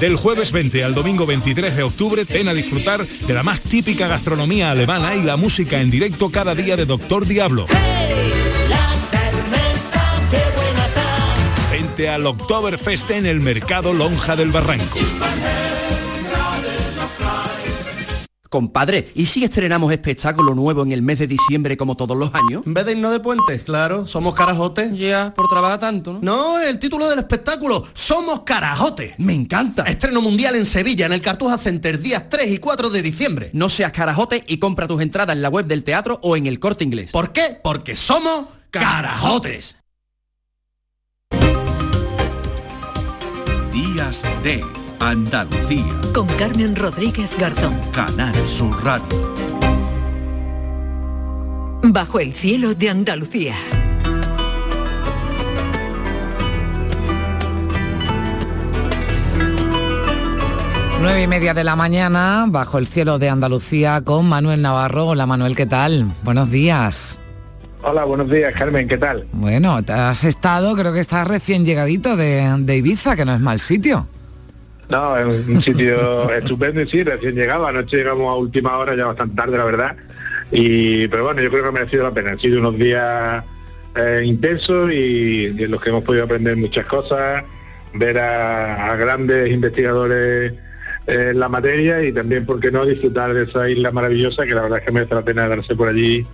[0.00, 4.06] Del jueves 20 al domingo 23 de octubre, ven a disfrutar de la más típica
[4.06, 7.66] gastronomía alemana y la música en directo cada día de Doctor Diablo.
[11.70, 14.98] Vente al Oktoberfest en el Mercado Lonja del Barranco.
[18.54, 22.62] Compadre, ¿y si estrenamos espectáculo nuevo en el mes de diciembre como todos los años?
[22.64, 24.96] En vez de irnos de puentes, claro, somos carajotes.
[24.96, 26.20] Ya, por trabajar tanto, ¿no?
[26.22, 29.14] No, el título del espectáculo, Somos carajotes.
[29.18, 29.82] Me encanta.
[29.82, 33.50] Estreno mundial en Sevilla, en el Cartuja Center, días 3 y 4 de diciembre.
[33.54, 36.60] No seas carajote y compra tus entradas en la web del teatro o en el
[36.60, 37.10] corte inglés.
[37.10, 37.58] ¿Por qué?
[37.60, 39.74] Porque somos carajotes.
[43.72, 45.84] Días de Andalucía.
[46.14, 47.78] Con Carmen Rodríguez Garzón.
[47.92, 49.34] Canal Sur Radio.
[51.82, 53.54] Bajo el cielo de Andalucía.
[61.00, 65.08] Nueve y media de la mañana, bajo el cielo de Andalucía, con Manuel Navarro.
[65.08, 66.06] Hola Manuel, ¿qué tal?
[66.22, 67.20] Buenos días.
[67.82, 69.26] Hola, buenos días, Carmen, ¿qué tal?
[69.32, 73.60] Bueno, has estado, creo que estás recién llegadito de, de Ibiza, que no es mal
[73.60, 74.06] sitio.
[74.88, 77.66] No, es un sitio estupendo y sí, recién llegado.
[77.66, 79.96] Anoche llegamos a última hora, ya bastante tarde, la verdad.
[80.50, 82.32] Y, pero bueno, yo creo que ha merecido la pena.
[82.32, 83.44] Han sido unos días
[83.96, 87.44] eh, intensos y, en los que hemos podido aprender muchas cosas,
[87.94, 90.52] ver a, a grandes investigadores
[91.06, 94.54] eh, en la materia y también, ¿por qué no?, disfrutar de esa isla maravillosa que
[94.54, 96.26] la verdad es que merece la pena darse por allí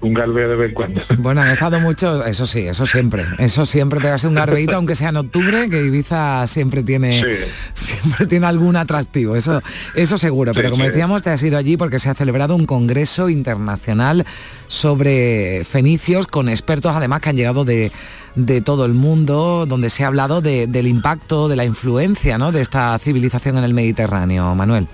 [0.00, 1.00] un garbeo de vez en cuando.
[1.18, 5.08] Bueno, han estado mucho, eso sí, eso siempre, eso siempre pegarse un garbeito, aunque sea
[5.10, 7.24] en octubre, que Ibiza siempre tiene,
[7.74, 9.60] siempre tiene algún atractivo, eso,
[9.94, 10.52] eso seguro.
[10.54, 10.90] Pero Sí, como sí.
[10.90, 14.24] decíamos, te has ido allí porque se ha celebrado un congreso internacional
[14.66, 17.90] sobre fenicios con expertos además que han llegado de,
[18.36, 22.52] de todo el mundo, donde se ha hablado de- del impacto, de la influencia ¿no?
[22.52, 24.86] de esta civilización en el Mediterráneo, Manuel.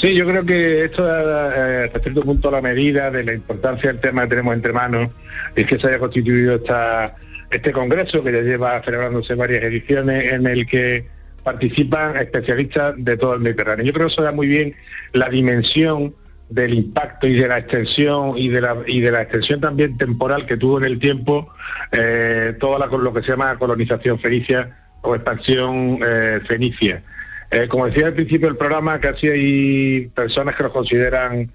[0.00, 4.00] Sí, yo creo que esto eh, hasta cierto punto la medida de la importancia del
[4.00, 5.08] tema que tenemos entre manos
[5.54, 7.16] es que se haya constituido esta,
[7.50, 11.08] este congreso que ya lleva celebrándose varias ediciones en el que
[11.42, 13.86] participan especialistas de todo el Mediterráneo.
[13.86, 14.74] Yo creo que eso da muy bien
[15.14, 16.14] la dimensión
[16.50, 20.44] del impacto y de la extensión y de la y de la extensión también temporal
[20.46, 21.48] que tuvo en el tiempo
[21.90, 27.02] eh, toda la, lo que se llama colonización fenicia o expansión eh, fenicia.
[27.50, 31.50] Eh, como decía al principio del programa, casi hay personas que los consideran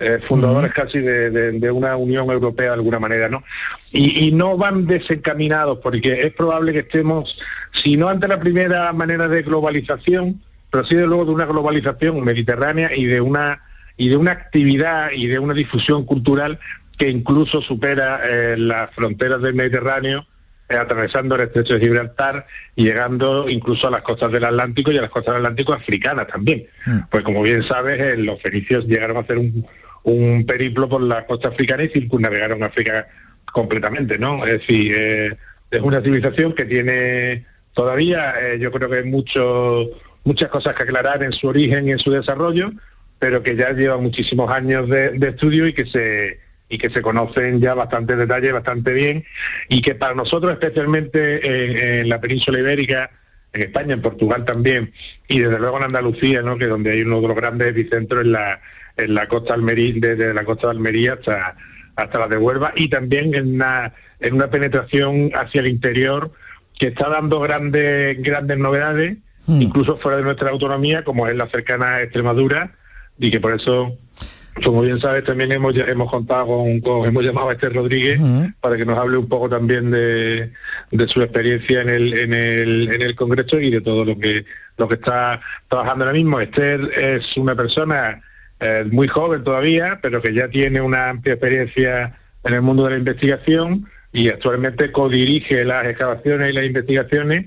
[0.00, 3.44] eh, fundadores casi de, de- de una Unión Europea de alguna manera, ¿no?
[3.92, 7.38] Y, y no van desencaminados, porque es probable que estemos,
[7.72, 12.22] si no ante la primera manera de globalización, pero sí de luego de una globalización
[12.24, 13.62] mediterránea y de una
[13.96, 16.58] y de una actividad y de una difusión cultural
[16.98, 20.26] que incluso supera eh, las fronteras del Mediterráneo
[20.74, 24.98] eh, atravesando el estrecho de Gibraltar y llegando incluso a las costas del Atlántico y
[24.98, 26.66] a las costas del Atlántico africanas también.
[27.10, 29.66] Pues como bien sabes, eh, los fenicios llegaron a hacer un,
[30.04, 33.08] un periplo por la costa africana y circunnavegaron África
[33.52, 34.44] completamente, ¿no?
[34.44, 35.36] Es decir, eh,
[35.70, 39.90] es una civilización que tiene todavía, eh, yo creo que hay mucho,
[40.24, 42.72] muchas cosas que aclarar en su origen y en su desarrollo,
[43.18, 47.02] pero que ya lleva muchísimos años de, de estudio y que se y que se
[47.02, 49.24] conocen ya bastante detalle, bastante bien,
[49.68, 53.10] y que para nosotros, especialmente en, en la península ibérica,
[53.52, 54.92] en España, en Portugal también,
[55.28, 56.58] y desde luego en Andalucía, ¿no?
[56.58, 58.60] que donde hay uno de los grandes epicentros en la,
[58.96, 61.56] en la costa almerí, desde la costa de Almería hasta,
[61.96, 66.32] hasta la de Huelva, y también en una, en una penetración hacia el interior
[66.78, 72.00] que está dando grandes, grandes novedades, incluso fuera de nuestra autonomía, como es la cercana
[72.00, 72.72] Extremadura,
[73.18, 73.96] y que por eso,
[74.62, 78.20] como bien sabes, también hemos hemos contado con, con- hemos llamado a Esther Rodríguez
[78.60, 80.52] para que nos hable un poco también de,
[80.90, 84.44] de su experiencia en el, en el en el Congreso y de todo lo que
[84.76, 86.40] lo que está trabajando ahora mismo.
[86.40, 88.22] Esther es una persona
[88.60, 92.90] eh, muy joven todavía, pero que ya tiene una amplia experiencia en el mundo de
[92.90, 97.46] la investigación y actualmente codirige las excavaciones y las investigaciones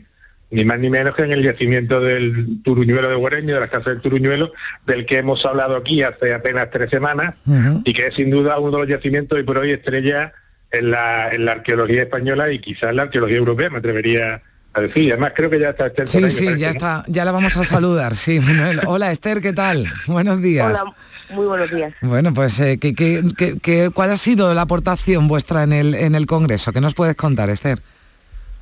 [0.50, 3.90] ni más ni menos que en el yacimiento del Turuñuelo de Guareño, de la Casa
[3.90, 4.54] del Turuñuelo,
[4.86, 7.36] del que hemos hablado aquí hace apenas tres semanas,
[7.84, 10.32] y que es sin duda uno de los yacimientos y por hoy estrella
[10.72, 14.42] en la, en la arqueología española y quizás en la arqueología europea, me atrevería
[14.74, 15.12] a decir.
[15.12, 16.72] Además creo que ya está Esther por Sí, ahí, sí, ya ¿no?
[16.72, 18.82] está, ya la vamos a saludar, sí, Manuel.
[18.86, 19.92] Hola Esther, ¿qué tal?
[20.06, 20.80] Buenos días.
[20.82, 20.94] Hola,
[21.32, 21.94] muy buenos días.
[22.02, 25.93] Bueno, pues eh, ¿qué- qué- qué- qué- ¿cuál ha sido la aportación vuestra en el,
[25.95, 26.72] en el Congreso?
[26.72, 27.80] ¿Qué nos puedes contar, Esther?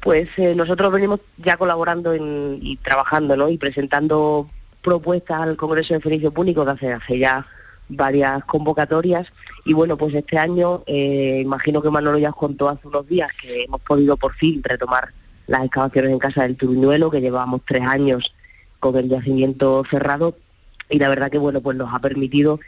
[0.05, 3.49] Pues eh, nosotros venimos ya colaborando en- y trabajando ¿no?
[3.49, 4.47] y presentando
[4.83, 7.47] propuestas al Congreso de Fenicio Púnico que hace, hace ya
[7.89, 9.25] varias convocatorias.
[9.65, 13.31] Y bueno pues este año eh, imagino que Manolo ya os contó hace unos días
[13.41, 15.09] que hemos podido por fin retomar
[15.47, 18.31] las excavaciones en casa del Turuñuelo que llevábamos tres años
[18.79, 20.37] con el yacimiento cerrado.
[20.87, 22.59] Y la verdad que bueno pues nos ha permitido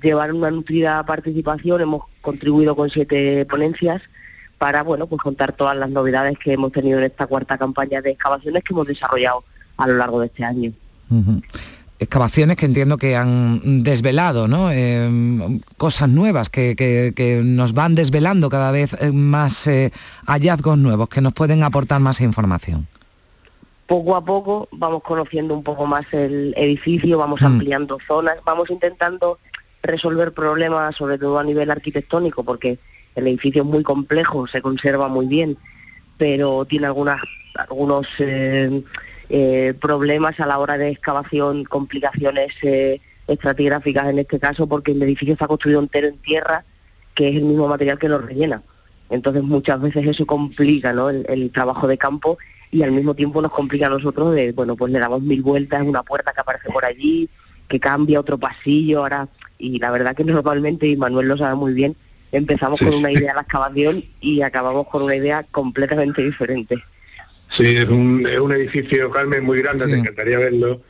[0.00, 1.80] llevar una nutrida participación.
[1.80, 4.00] Hemos contribuido con siete ponencias
[4.58, 8.10] para bueno pues contar todas las novedades que hemos tenido en esta cuarta campaña de
[8.10, 9.44] excavaciones que hemos desarrollado
[9.76, 10.72] a lo largo de este año.
[11.98, 14.70] Excavaciones que entiendo que han desvelado, ¿no?
[14.72, 19.92] Eh, cosas nuevas que, que- que nos van desvelando cada vez eh, más eh,
[20.26, 22.88] hallazgos nuevos que nos pueden aportar más información.
[23.86, 27.46] poco a poco vamos conociendo un poco más el edificio, vamos Mm.
[27.46, 29.38] ampliando zonas, vamos intentando
[29.82, 32.78] resolver problemas, sobre todo a nivel arquitectónico, porque
[33.14, 35.56] el edificio es muy complejo, se conserva muy bien,
[36.18, 37.20] pero tiene algunas
[37.54, 38.82] algunos eh,
[39.28, 45.02] eh, problemas a la hora de excavación, complicaciones eh, estratigráficas en este caso, porque el
[45.02, 46.64] edificio está construido entero en tierra,
[47.14, 48.62] que es el mismo material que lo rellena.
[49.10, 51.10] Entonces muchas veces eso complica ¿no?
[51.10, 52.38] el, trabajo de campo
[52.70, 55.82] y al mismo tiempo nos complica a nosotros de, bueno, pues le damos mil vueltas,
[55.82, 57.28] una puerta que aparece por allí,
[57.68, 61.72] que cambia otro pasillo, ahora, y la verdad que normalmente, y Manuel lo sabe muy
[61.72, 61.96] bien,
[62.36, 66.82] empezamos con una idea de la excavación y acabamos con una idea completamente diferente.
[67.50, 70.82] Sí, es un, es un edificio, Carmen, muy grande, te encantaría verlo.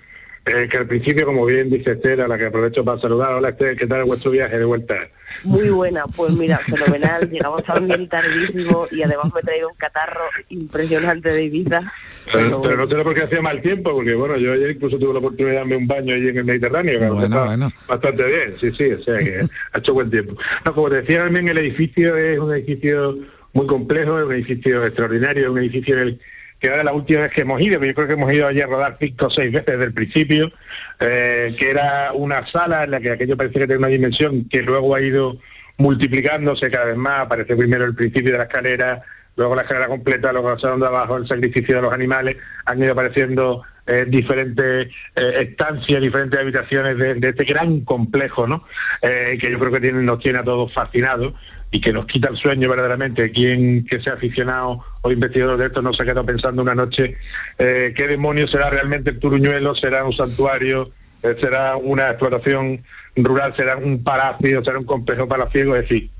[0.46, 3.50] Eh, que al principio, como bien dice Esther, a la que aprovecho para saludar, hola
[3.50, 4.94] Esther, ¿qué tal vuestro viaje de vuelta?
[5.42, 10.22] Muy buena, pues mira, fenomenal, llegamos también tardísimo y además me he traído un catarro
[10.48, 11.92] impresionante de Ibiza.
[12.32, 15.12] Pero, pero no sé por qué hacía mal tiempo, porque bueno, yo ayer incluso tuve
[15.12, 17.72] la oportunidad de darme un baño allí en el Mediterráneo, que Bueno, bueno.
[17.86, 20.36] bastante bien, sí, sí, o sea que ha hecho buen tiempo.
[20.64, 23.18] No, como te decía también, el edificio es un edificio
[23.52, 26.20] muy complejo, es un edificio extraordinario, es un edificio en el
[26.64, 28.62] que ahora la última vez que hemos ido, que yo creo que hemos ido allí
[28.62, 30.50] a rodar cinco o seis veces desde el principio,
[30.98, 34.62] eh, que era una sala en la que aquello parece que tiene una dimensión que
[34.62, 35.36] luego ha ido
[35.76, 39.02] multiplicándose cada vez más, aparece primero el principio de la escalera,
[39.36, 42.82] luego la escalera completa, luego el salón de abajo, el sacrificio de los animales, han
[42.82, 44.86] ido apareciendo eh, diferentes
[45.16, 48.64] eh, estancias, diferentes habitaciones de, este gran complejo, ¿no?
[49.02, 51.34] Que yo creo que nos tiene a todos fascinados
[51.74, 53.32] y que nos quita el sueño verdaderamente.
[53.32, 57.16] Quien que sea aficionado o investigador de esto no se ha quedado pensando una noche
[57.58, 60.92] eh, qué demonios será realmente el Turuñuelo, será un santuario,
[61.24, 62.84] eh, será una explotación
[63.16, 66.10] rural, será un palacio, será un complejo palaciego, es decir,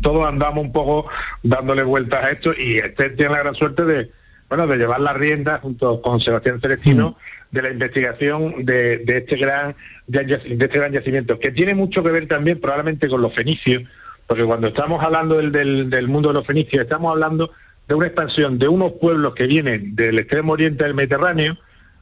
[0.00, 1.08] todos andamos un poco
[1.42, 4.10] dándole vueltas a esto y este tiene la gran suerte de
[4.48, 7.18] bueno de llevar la rienda junto con Sebastián Celestino
[7.50, 9.76] de la investigación de, de este gran
[10.06, 13.82] de, de este gran yacimiento que tiene mucho que ver también probablemente con los fenicios
[14.26, 17.50] porque cuando estamos hablando del, del, mundo de los fenicios estamos hablando
[17.86, 21.56] de una expansión de unos pueblos que vienen del extremo oriente del Mediterráneo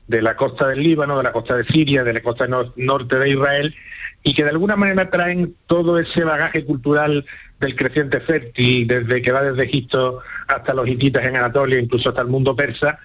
[0.07, 3.19] de la costa del Líbano, de la costa de Siria, de la costa nor- norte
[3.19, 3.75] de Israel,
[4.23, 7.25] y que de alguna manera traen todo ese bagaje cultural
[7.61, 12.21] del creciente fértil, desde que va desde Egipto hasta los hititas en Anatolia, incluso hasta
[12.21, 12.99] el mundo persa,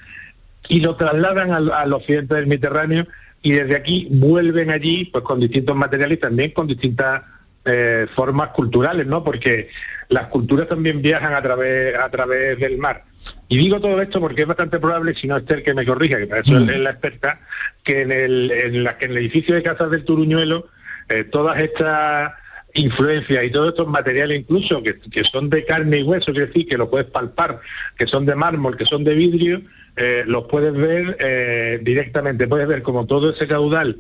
[0.68, 3.08] y lo trasladan al, al occidente del Mediterráneo,
[3.42, 7.22] y desde aquí vuelven allí pues con distintos materiales también con distintas
[7.66, 9.24] eh, formas culturales, ¿no?
[9.24, 9.70] Porque
[10.10, 13.04] las culturas también viajan a través, a través del mar.
[13.48, 16.28] Y digo todo esto porque es bastante probable, si no Esther que me corrija, que
[16.28, 16.70] para eso Mm.
[16.70, 17.42] es la experta,
[17.84, 20.68] que en el, en la- que en el edificio de Casas del Turuñuelo,
[21.10, 22.34] eh, todas estas
[22.76, 26.68] influencias y todos estos materiales incluso que, que son de carne y hueso, es decir,
[26.68, 27.60] que lo puedes palpar,
[27.98, 29.62] que son de mármol, que son de vidrio,
[29.96, 34.00] eh, los puedes ver eh, directamente, puedes ver como todo ese caudal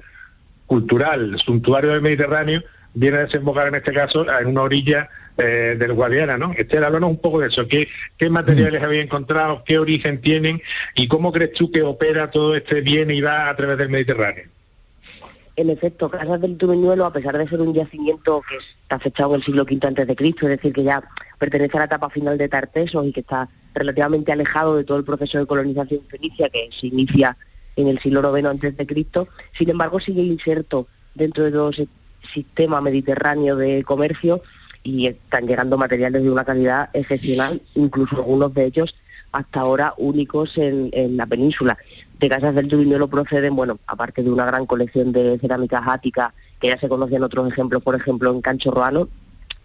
[0.66, 2.64] cultural, suntuario del Mediterráneo,
[2.94, 6.52] viene a desembocar en este caso en una orilla eh, del Guadiana, ¿no?
[6.52, 7.68] Esther, háblanos un poco de eso.
[7.68, 7.88] ¿Qué,
[8.30, 9.64] materiales habéis encontrado?
[9.66, 10.62] ¿Qué origen tienen?
[10.96, 14.46] ¿Y cómo crees tú que opera todo este viene y va a través del Mediterráneo?
[15.56, 19.42] En efecto, Casas del Turuñuelo, a pesar de ser un yacimiento que está fechado en
[19.42, 21.04] el siglo V antes de Cristo, es decir, que ya
[21.38, 25.04] pertenece a la etapa final de Tartesos y que está relativamente alejado de todo el
[25.04, 27.38] proceso de colonización fenicia que se inicia
[27.76, 29.28] en el siglo IX antes de Cristo,
[29.58, 31.88] sin embargo sigue inserto dentro de todo ese
[32.34, 34.42] sistema mediterráneo de comercio
[34.84, 38.96] y están llegando materiales de una calidad excepcional, incluso algunos de ellos
[39.32, 41.78] hasta ahora únicos en, en la península.
[42.20, 46.68] De Casas del Turuñuelo proceden, bueno, aparte de una gran colección de cerámicas áticas, que
[46.68, 49.08] ya se conocían otros ejemplos, por ejemplo, en Cancho Roano,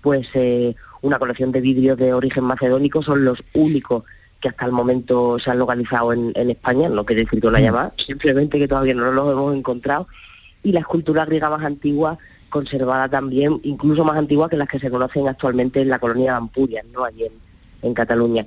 [0.03, 4.05] pues eh, una colección de vidrios de origen macedónico, son los únicos
[4.41, 7.57] que hasta el momento se han localizado en, en España, no quiere decir que lo
[7.57, 10.07] haya más, simplemente que todavía no los hemos encontrado,
[10.63, 12.19] y la escultura griega más antigua,
[12.55, 16.37] conservada también, incluso más antigua que las que se conocen actualmente en la colonia de
[16.37, 17.03] Ampurias, ¿no?
[17.03, 17.25] allí
[17.83, 18.47] en, Cataluña.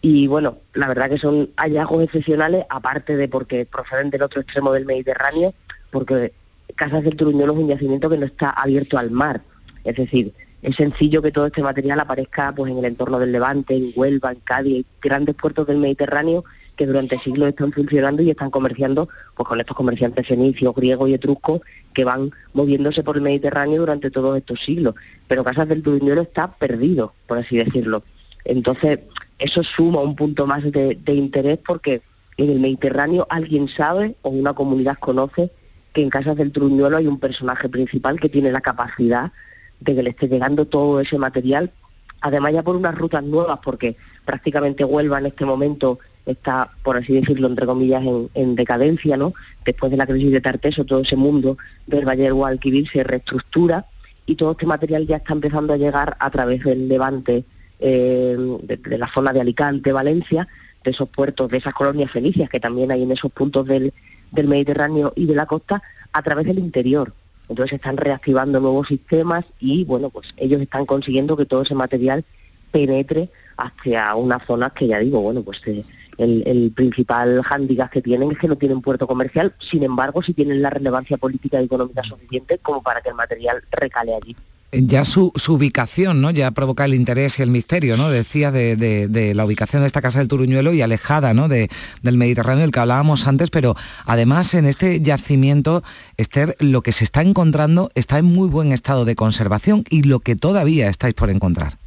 [0.00, 4.72] Y bueno, la verdad que son hallazgos excepcionales, aparte de porque proceden del otro extremo
[4.72, 5.52] del Mediterráneo,
[5.90, 6.32] porque
[6.76, 9.42] Casas del Turuñuelo es un yacimiento que no está abierto al mar.
[9.82, 10.32] Es decir,
[10.62, 14.30] es sencillo que todo este material aparezca pues en el entorno del Levante, en Huelva,
[14.30, 16.44] en Cádiz, grandes puertos del Mediterráneo
[16.78, 21.14] que durante siglos están funcionando y están comerciando pues con estos comerciantes fenicios, griegos y
[21.14, 21.60] etruscos
[21.92, 24.94] que van moviéndose por el Mediterráneo durante todos estos siglos.
[25.26, 28.04] Pero Casas del Turuñuelo está perdido, por así decirlo.
[28.44, 29.00] Entonces,
[29.40, 32.00] eso suma un punto más de, de interés porque
[32.36, 35.50] en el Mediterráneo alguien sabe o una comunidad conoce
[35.92, 39.32] que en Casas del Truñuelo hay un personaje principal que tiene la capacidad
[39.80, 41.72] de que le esté llegando todo ese material,
[42.20, 45.98] además ya por unas rutas nuevas, porque prácticamente Huelva en este momento
[46.32, 48.02] está, por así decirlo, entre comillas,
[48.34, 49.34] en, decadencia, ¿no?
[49.64, 51.56] Después de la crisis de Tarteso, todo ese mundo
[51.86, 53.86] del Valle del Guadalquivir se reestructura
[54.26, 57.44] y todo este material ya está empezando a llegar a través del levante
[57.80, 60.48] eh, de, la zona de Alicante, Valencia,
[60.84, 63.92] de esos puertos, de esas colonias fenicias que también hay en esos puntos del,
[64.30, 67.14] del Mediterráneo y de la costa, a través del interior.
[67.48, 72.24] Entonces están reactivando nuevos sistemas y bueno, pues ellos están consiguiendo que todo ese material
[72.70, 75.84] penetre hacia unas zonas que ya digo, bueno, pues eh,
[76.18, 80.60] el, principal hándicap que tienen es que no tienen puerto comercial, sin embargo sí tienen
[80.60, 84.36] la relevancia política y económica suficiente como para que el material recale allí
[84.72, 86.30] ya su, ubicación, ¿no?
[86.30, 88.10] Ya provoca el interés y el misterio, ¿no?
[88.10, 91.48] Decía de, la ubicación de esta casa del Turuñuelo y alejada, ¿no?
[91.48, 91.70] De,
[92.02, 95.82] del Mediterráneo, del que hablábamos antes, pero además en este yacimiento,
[96.16, 100.20] Esther, lo que se está encontrando está en muy buen estado de conservación y lo
[100.20, 101.78] que todavía estáis por encontrar.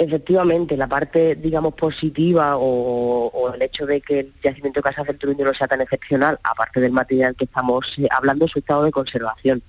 [0.00, 5.18] Efectivamente, la parte, digamos, positiva o, el hecho de que el yacimiento de Casas del
[5.18, 9.60] Turuñuelo sea tan excepcional, aparte del material que estamos eh, hablando, su estado de conservación.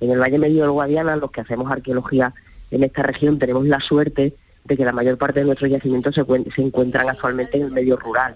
[0.00, 2.34] En el Valle Medio del Guadiana, los que hacemos arqueología
[2.72, 4.34] en esta región, tenemos la suerte
[4.64, 8.34] de que la mayor parte de nuestros yacimientos se, encuentran actualmente en el medio rural,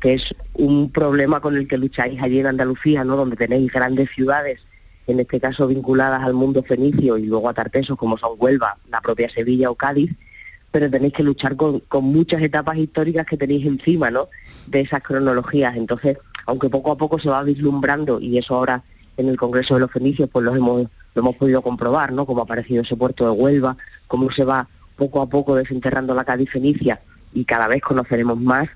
[0.00, 3.16] que es un problema con el que lucháis allí en Andalucía, ¿no?
[3.16, 4.60] donde tenéis grandes ciudades,
[5.06, 9.02] en este caso vinculadas al mundo fenicio y luego a Tartesos como son Huelva, la
[9.02, 10.10] propia Sevilla o Cádiz,
[10.70, 14.28] pero tenéis que luchar con, con muchas etapas históricas que tenéis encima ¿no?
[14.66, 15.76] de esas cronologías.
[15.76, 18.82] Entonces, aunque poco a poco se va vislumbrando, y eso ahora
[19.16, 22.24] en el Congreso de los Fenicios pues los hemos, lo hemos podido comprobar, ¿no?
[22.24, 26.24] Cómo ha aparecido ese puerto de Huelva, cómo se va poco a poco desenterrando la
[26.24, 27.00] Cádiz Fenicia
[27.32, 28.68] y cada vez conoceremos más,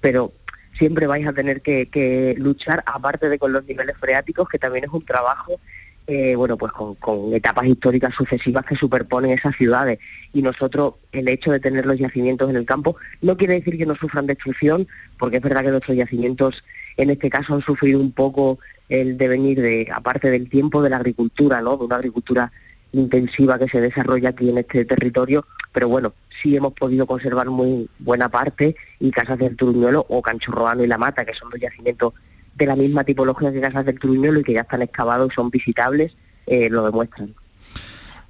[0.00, 0.32] pero
[0.78, 4.90] siempre vais a tener que, luchar, aparte de con los niveles freáticos, que también es
[4.90, 5.60] un trabajo,
[6.12, 10.00] eh, bueno, pues con, con, etapas históricas sucesivas que superponen esas ciudades.
[10.32, 13.86] Y nosotros, el hecho de tener los yacimientos en el campo, no quiere decir que
[13.86, 14.88] no sufran destrucción,
[15.20, 16.64] porque es verdad que nuestros yacimientos,
[16.96, 18.58] en este caso, han sufrido un poco
[18.88, 21.76] el devenir de, aparte del tiempo de la agricultura, ¿no?
[21.76, 22.50] De una agricultura
[22.90, 27.88] intensiva que se desarrolla aquí en este territorio, pero bueno, sí hemos podido conservar muy
[28.00, 32.14] buena parte y Casas del Turuñuelo o Canchorroano y La Mata, que son dos yacimientos
[32.60, 35.50] de la misma tipología que Casas del Turuñuelo y que ya están excavados y son
[35.50, 36.12] visitables,
[36.46, 37.34] eh, lo demuestran.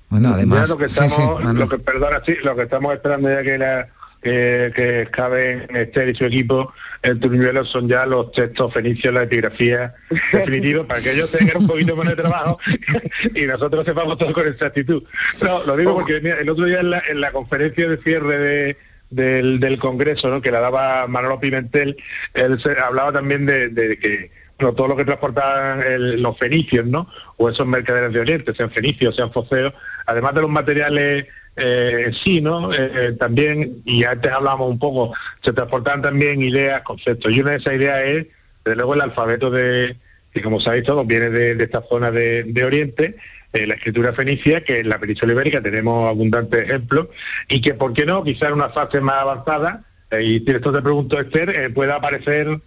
[0.09, 3.59] Bueno, además, lo que estamos, lo que, perdona, sí, lo que estamos esperando ya que
[3.59, 3.89] la
[4.23, 6.73] que, que cabe Esther y su equipo,
[7.03, 9.95] el Turniuelo son ya los textos fenicios, la epigrafía
[10.33, 12.59] definitiva, para que ellos tengan un poquito más de trabajo
[13.35, 15.03] y nosotros sepamos todo con exactitud.
[15.43, 18.77] No, lo digo porque el otro día en la, conferencia de cierre
[19.11, 20.41] del, Congreso, ¿no?
[20.41, 21.97] que la daba Manolo Pimentel,
[22.35, 25.83] él se, hablaba también de, que todo lo que transportaban
[26.23, 27.09] los fenicios, ¿no?
[27.39, 29.73] O esos mercaderes de Oriente, sean fenicios, sean foceos,
[30.07, 32.73] además de los materiales eh, sí, ¿no?
[32.73, 37.53] Eh, eh, también, y antes hablábamos un poco, se transportan también ideas, conceptos, y una
[37.53, 38.27] de esas ideas es,
[38.65, 39.97] desde luego, el alfabeto de,
[40.33, 43.17] que como sabéis todos, viene de, esta zona de, Oriente,
[43.53, 47.09] eh, la escritura fenicia, que en la península ibérica tenemos abundantes ejemplos,
[47.49, 48.23] y que, ¿por qué no?
[48.25, 49.85] Quizá en una fase más avanzada,
[50.21, 52.61] y esto te pregunto, Esther, pueda aparecer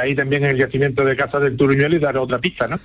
[0.00, 2.78] ahí también el yacimiento de Casa del Turuñuelo y dar otra pista, ¿no?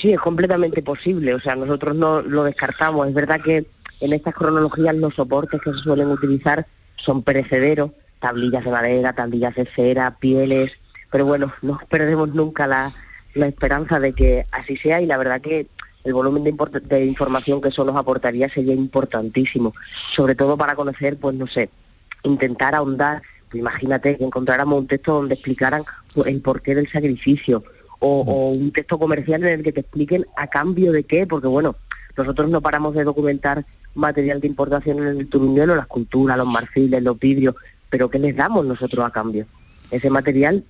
[0.00, 3.66] Sí, es completamente posible, o sea, nosotros no lo descartamos, es verdad que
[4.00, 6.66] en estas cronologías los soportes que se suelen utilizar
[6.96, 10.72] son perecederos, tablillas de madera, tablillas de cera, pieles,
[11.10, 12.92] pero bueno, no perdemos nunca la,
[13.34, 15.66] esperanza de que así sea y la verdad que
[16.06, 16.54] el volumen de,
[16.84, 19.74] de, información que eso nos aportaría sería importantísimo,
[20.12, 21.68] sobre todo para conocer, pues no sé,
[22.22, 25.84] intentar ahondar, pues imagínate que encontráramos un texto donde explicaran
[26.24, 27.64] el porqué del sacrificio
[27.98, 31.48] o, o, un texto comercial en el que te expliquen a cambio de qué, porque
[31.48, 31.76] bueno,
[32.16, 37.02] nosotros no paramos de documentar material de importación en el Turuñuelo, la esculturas, los marfiles,
[37.02, 37.54] los vidrios,
[37.90, 39.46] pero ¿qué les damos nosotros a cambio?
[39.90, 40.64] Ese material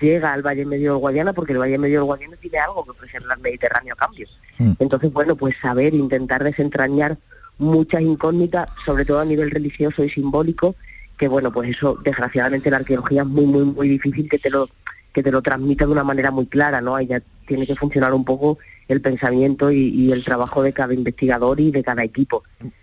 [0.00, 2.90] llega al Valle Medio del Guadiana porque el Valle Medio del Guadiana tiene algo que
[2.90, 4.26] ofrecer al Mediterráneo a cambio.
[4.58, 4.72] Mm.
[4.78, 7.18] Entonces, bueno, pues saber, intentar desentrañar
[7.58, 10.74] muchas incógnitas, sobre todo a nivel religioso y simbólico,
[11.18, 14.68] que bueno, pues eso desgraciadamente la arqueología es muy, muy, muy difícil que te lo
[15.12, 16.94] que te lo transmita de una manera muy clara, ¿no?
[16.94, 18.58] Ahí ya tiene que funcionar un poco
[18.88, 22.42] el pensamiento y, el trabajo de cada investigador y de cada equipo.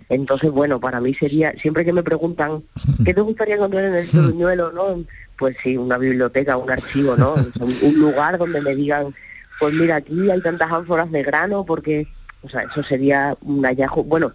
[0.09, 2.63] Entonces, bueno, para mí sería, siempre que me preguntan,
[3.05, 5.03] ¿qué te gustaría encontrar en el Turuñuelo, no?
[5.37, 7.35] Pues sí, una biblioteca, un archivo, ¿no?
[7.59, 9.13] un lugar donde me digan,
[9.59, 12.07] pues mira, aquí hay tantas ánforas de grano porque,
[12.41, 14.33] o sea, eso sería un hallazgo, bueno,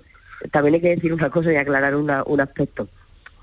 [0.50, 2.88] también hay que decir una cosa y aclarar una, un aspecto.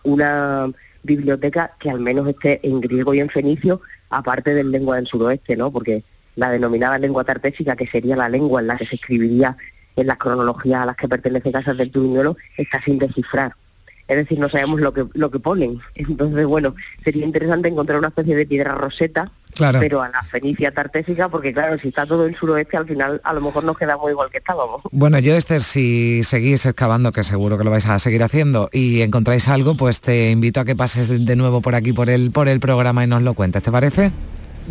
[0.03, 0.69] Una
[1.03, 5.55] biblioteca que al menos esté en griego y en fenicio, aparte del lengua del suroeste,
[5.55, 5.71] ¿no?
[5.71, 6.03] Porque
[6.35, 9.55] la denominada lengua tartésica, que sería la lengua en la que se escribiría
[9.95, 13.53] en las cronologías a las que pertenece Casas del Turuñuelo, está sin descifrar.
[14.09, 15.79] Es decir, no sabemos lo que, lo que ponen.
[15.95, 19.79] Entonces, bueno, sería interesante encontrar una especie de piedra roseta, Claro.
[19.79, 23.33] pero a la fenicia tartésica, porque claro, si está todo en suroeste, al final a
[23.33, 24.81] lo mejor nos quedamos igual que estábamos.
[24.91, 29.01] Bueno, yo Esther, si seguís excavando, que seguro que lo vais a seguir haciendo, y
[29.01, 32.47] encontráis algo, pues te invito a que pases de nuevo por aquí por el, por
[32.47, 34.11] el programa y nos lo cuentes, ¿te parece?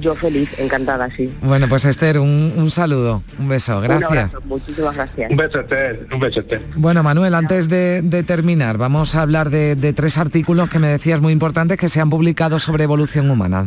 [0.01, 1.32] Yo feliz, encantada, sí.
[1.42, 4.11] Bueno, pues Esther, un, un saludo, un beso, Un gracias.
[4.11, 5.30] abrazo, muchísimas gracias.
[5.30, 6.07] Un beso, Esther.
[6.12, 6.62] Un beso, Esther.
[6.76, 10.88] Bueno, Manuel, antes de, de terminar, vamos a hablar de, de tres artículos que me
[10.88, 13.66] decías muy importantes que se han publicado sobre evolución humana.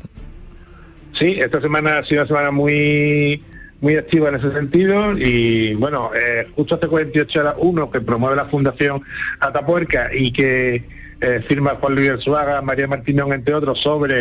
[1.13, 3.43] Sí, esta semana ha sido una semana muy
[3.82, 8.36] muy activa en ese sentido y bueno, eh, justo hace 48 horas uno que promueve
[8.36, 9.01] la Fundación
[9.39, 10.84] Atapuerca y que
[11.19, 14.13] eh, firma Juan Luis Arzuaga, María Martínez, entre otros, sobre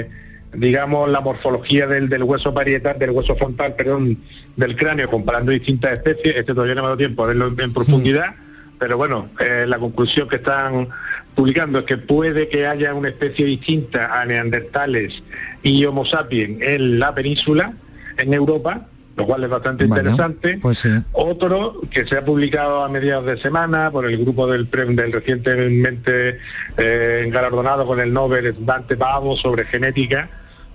[0.00, 0.08] eh,
[0.54, 4.18] digamos la morfología del, del hueso parietal, del hueso frontal, perdón,
[4.56, 7.60] del cráneo, comparando distintas especies, este todavía no me ha dado tiempo a verlo en,
[7.60, 8.34] en profundidad,
[8.78, 10.88] pero bueno, eh, la conclusión que están
[11.34, 15.22] publicando es que puede que haya una especie distinta a neandertales
[15.62, 17.74] y Homo sapiens en la península,
[18.18, 20.58] en Europa, lo cual es bastante Bueno, interesante.
[20.60, 20.90] Pues sí.
[21.12, 26.38] Otro que se ha publicado a mediados de semana por el grupo del, del recientemente
[26.76, 30.28] eh, galardonado con el Nobel Dante Pavo sobre genética,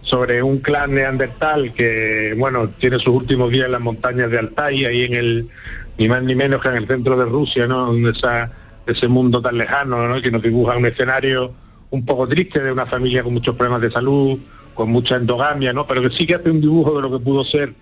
[0.08, 4.86] sobre un clan neandertal que, bueno, tiene sus últimos días en las montañas de Altai,
[4.86, 5.49] ahí en el,
[5.97, 7.93] ni más ni menos que en el centro de Rusia, ¿no?
[7.93, 8.49] En esa,
[8.86, 10.22] ese mundo tan lejano, ¿no?
[10.22, 11.53] Que nos dibuja un escenario
[11.89, 14.39] un poco triste de una familia con muchos problemas de salud,
[14.76, 15.86] con mucha endogamia, ¿no?
[15.86, 17.74] Pero que sí que hace un dibujo de lo que pudo ser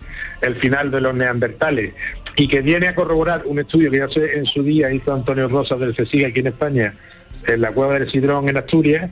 [0.42, 1.94] el final de los neandertales
[2.36, 5.48] y que viene a corroborar un estudio que ya sé en su día hizo Antonio
[5.48, 6.96] Rosas del CSIC aquí en España,
[7.46, 9.12] en la cueva del Sidrón en Asturias,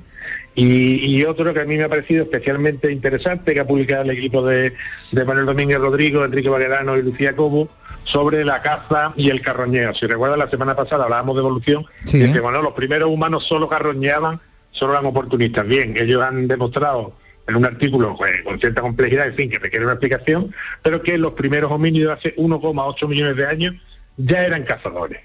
[0.56, 4.12] y, y otro que a mí me ha parecido especialmente interesante, que ha publicado el
[4.12, 4.74] equipo de,
[5.12, 7.70] de Manuel Domínguez Rodrigo, Enrique Valderano y Lucía Cobo,
[8.04, 9.94] sobre la caza y el carroñeo.
[9.96, 12.24] Si recuerdan, la semana pasada hablábamos de evolución, Sí.
[12.24, 14.40] y que bueno, los primeros humanos solo carroñeaban,
[14.72, 15.66] solo eran oportunistas.
[15.66, 17.16] Bien, ellos han demostrado
[17.48, 21.18] en un artículo pues, con cierta complejidad, en fin, que requiere una explicación, pero que
[21.18, 23.76] los primeros homínidos hace 1,8 millones de años
[24.18, 25.20] ya eran cazadores.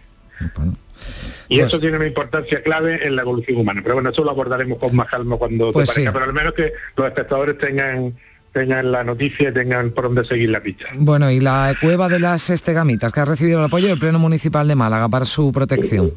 [1.49, 3.81] Y Pues- eso tiene una importancia clave en la evolución humana.
[3.83, 6.11] Pero bueno, eso lo abordaremos con más calma cuando Pues te parezca.
[6.11, 6.15] sí.
[6.15, 8.15] Pero al menos que los espectadores tengan
[8.51, 10.87] tengan la noticia y tengan por dónde seguir la pista.
[10.95, 14.67] Bueno, y la cueva de las estegamitas, que ha recibido el apoyo del Pleno Municipal
[14.67, 16.13] de Málaga para su protección.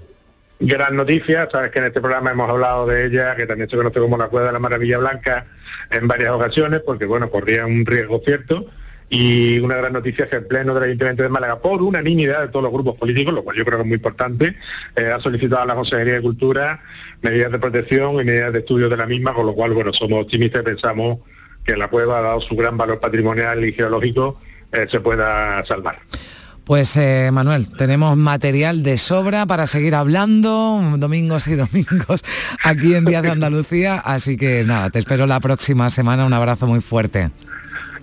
[0.60, 4.00] Gran noticia, sabes que en este programa hemos hablado de ella, que también se conoce
[4.00, 5.46] como la Cueva de la Maravilla Blanca
[5.92, 8.66] en varias ocasiones, porque bueno, corría un riesgo cierto.
[9.14, 12.48] Y una gran noticia es que el Pleno del Ayuntamiento de Málaga, por unanimidad de
[12.48, 14.56] todos los grupos políticos, lo cual yo creo que es muy importante,
[14.96, 16.82] eh, ha solicitado a la Consejería de Cultura
[17.22, 20.24] medidas de protección y medidas de estudio de la misma, con lo cual, bueno, somos
[20.24, 21.20] optimistas y pensamos
[21.66, 24.40] que la cueva, dado su gran valor patrimonial y geológico,
[24.72, 26.00] eh, se pueda salvar.
[26.64, 32.24] Pues eh, Manuel, tenemos material de sobra para seguir hablando domingos y domingos
[32.64, 36.66] aquí en Días de Andalucía, así que nada, te espero la próxima semana, un abrazo
[36.66, 37.30] muy fuerte.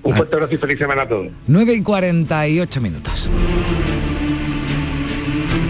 [0.08, 1.28] Un fuerte abrazo y feliz semana a todos.
[1.46, 3.30] 9 y 48 minutos.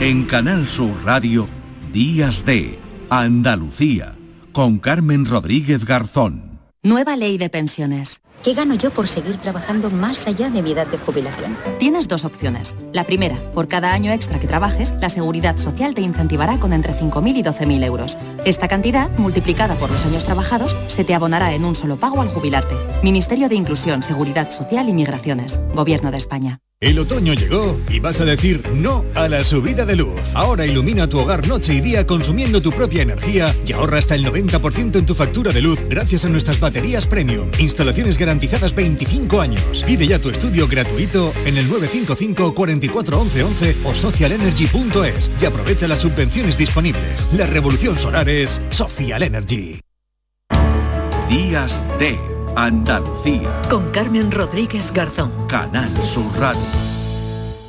[0.01, 1.49] En Canal Sur Radio,
[1.93, 2.79] Días de
[3.11, 4.15] Andalucía,
[4.53, 6.61] con Carmen Rodríguez Garzón.
[6.85, 8.23] Nueva ley de pensiones.
[8.43, 11.57] ¿Qué gano yo por seguir trabajando más allá de mi edad de jubilación?
[11.79, 12.77] Tienes dos opciones.
[12.93, 16.95] La primera, por cada año extra que trabajes, la Seguridad Social te incentivará con entre
[16.95, 18.17] 5.000 y 12.000 euros.
[18.45, 22.29] Esta cantidad, multiplicada por los años trabajados, se te abonará en un solo pago al
[22.29, 22.77] jubilarte.
[23.03, 25.61] Ministerio de Inclusión, Seguridad Social y Migraciones.
[25.75, 26.61] Gobierno de España.
[26.81, 30.21] El otoño llegó y vas a decir no a la subida de luz.
[30.35, 34.25] Ahora ilumina tu hogar noche y día consumiendo tu propia energía y ahorra hasta el
[34.25, 37.51] 90% en tu factura de luz gracias a nuestras baterías premium.
[37.59, 39.83] Instalaciones garantizadas 25 años.
[39.85, 45.89] Pide ya tu estudio gratuito en el 955 44 11 11 o socialenergy.es y aprovecha
[45.89, 47.29] las subvenciones disponibles.
[47.33, 49.81] La revolución solar es Social Energy.
[51.29, 55.47] Días de Andalucía, Con Carmen Rodríguez Garzón.
[55.47, 56.61] Canal Sur Radio.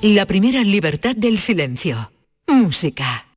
[0.02, 2.12] La primera libertad del silencio.
[2.48, 3.28] Música.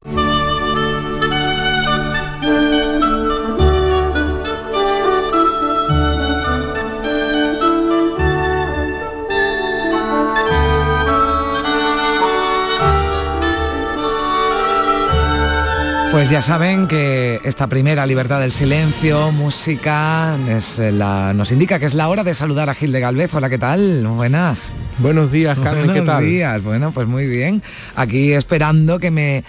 [16.13, 21.79] Pues ya saben que esta primera libertad del silencio, música, es eh, la, nos indica
[21.79, 23.33] que es la hora de saludar a Gil de Galvez.
[23.33, 24.07] Hola, ¿qué tal?
[24.07, 24.75] Buenas.
[24.99, 26.25] Buenos días, Carmen, ¿qué Buenos tal?
[26.27, 27.63] días, bueno, pues muy bien.
[27.97, 29.43] Aquí esperando que me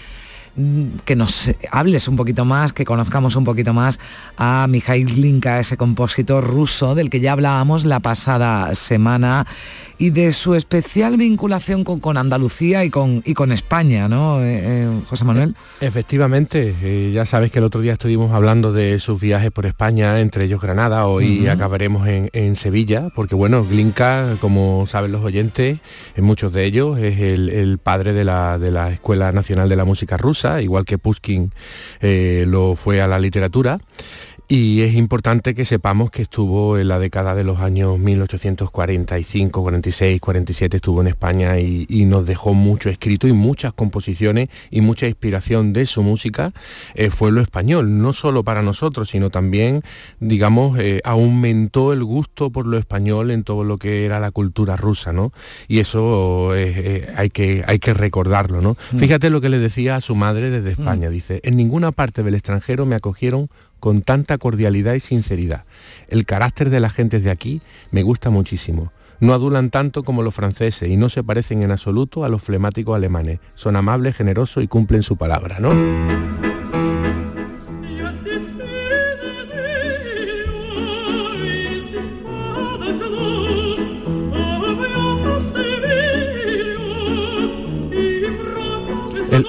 [1.06, 4.00] que nos hables un poquito más, que conozcamos un poquito más
[4.38, 9.48] a Mikhail Glinka, ese compositor ruso del que ya hablábamos la pasada semana
[9.98, 15.02] y de su especial vinculación con, Andalucía y con, y con España, ¿no, eh, eh,
[15.08, 15.56] José Manuel?
[15.82, 20.20] Efectivamente, eh, ya sabes que el otro día estuvimos hablando de sus viajes por España,
[20.20, 25.80] entre ellos Granada, hoy acabaremos en, Sevilla, porque bueno, Glinka, como saben los oyentes,
[26.16, 29.86] en muchos de ellos es el, padre de la, de la, Escuela Nacional de la
[29.86, 31.52] Música Rusa, igual que Pushkin
[32.02, 33.80] lo fue a la literatura.
[34.50, 40.20] Y es importante que sepamos que estuvo en la década de los años 1845, 46,
[40.20, 45.72] 47, estuvo en España y, nos dejó mucho escrito y muchas composiciones y mucha inspiración
[45.72, 46.52] de su música
[46.96, 49.84] eh, fue lo español, no solo para nosotros, sino también,
[50.20, 54.76] digamos, eh, aumentó el gusto por lo español en todo lo que era la cultura
[54.76, 55.32] rusa, ¿no?
[55.70, 58.76] Y eso eh, hay, que, hay que recordarlo, ¿no?
[58.92, 58.98] Mm.
[58.98, 61.14] Fíjate lo que le decía a su madre desde España, mm.
[61.14, 63.50] dice, en ninguna parte del extranjero me acogieron
[63.84, 65.66] con tanta cordialidad y sinceridad.
[66.08, 67.60] El carácter de la gente de aquí
[67.92, 68.94] me gusta muchísimo.
[69.20, 72.96] No adulan tanto como los franceses y no se parecen en absoluto a los flemáticos
[72.96, 73.42] alemanes.
[73.56, 76.53] Son amables, generosos y cumplen su palabra, ¿no?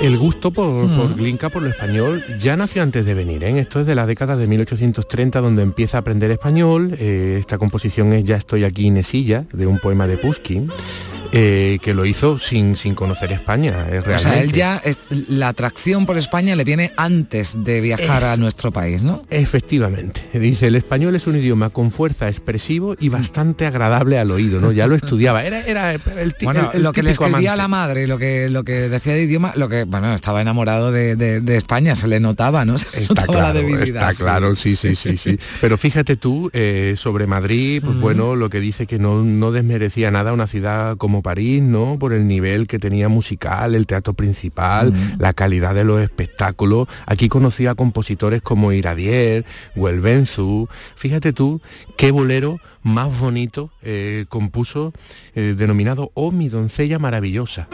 [0.00, 3.44] El, gusto por, por, Glinka, por lo español, ya nació antes de venir.
[3.44, 3.58] ¿eh?
[3.58, 6.94] Esto es de la década de 1830, donde empieza a aprender español.
[6.98, 10.70] Eh, esta composición es Ya estoy aquí, Inesilla, de un poema de Pushkin.
[11.36, 13.72] Eh, que lo hizo sin, sin conocer España.
[13.72, 14.14] realmente.
[14.14, 14.80] O sea, él ya,
[15.10, 19.24] la atracción por España le viene antes de viajar a nuestro país, ¿no?
[19.30, 20.22] Efectivamente.
[20.32, 24.70] Dice, el español es un idioma con fuerza expresivo y bastante agradable al oído, ¿no?
[24.70, 25.44] Ya lo estudiaba.
[25.44, 28.88] Era, era el, bueno, lo que le escribía a la madre, lo que, lo que
[28.88, 32.78] decía de idioma, lo que, bueno, estaba enamorado de, España, se le notaba, ¿no?
[32.84, 34.10] Se está claro, la debilidad.
[34.10, 35.36] Está claro, sí, sí, sí, sí.
[35.60, 40.12] Pero fíjate tú, eh, sobre Madrid, pues bueno, lo que dice que no, no desmerecía
[40.12, 41.98] nada una ciudad como París, ¿no?
[41.98, 46.86] Por el nivel que tenía musical, el teatro principal, la calidad de los espectáculos.
[47.06, 49.44] Aquí conocía a compositores como Iradier,
[49.74, 50.68] Huelvenzu.
[50.94, 51.60] Fíjate tú
[51.96, 54.92] qué bolero más bonito eh, compuso,
[55.34, 57.66] eh, denominado Oh mi doncella maravillosa.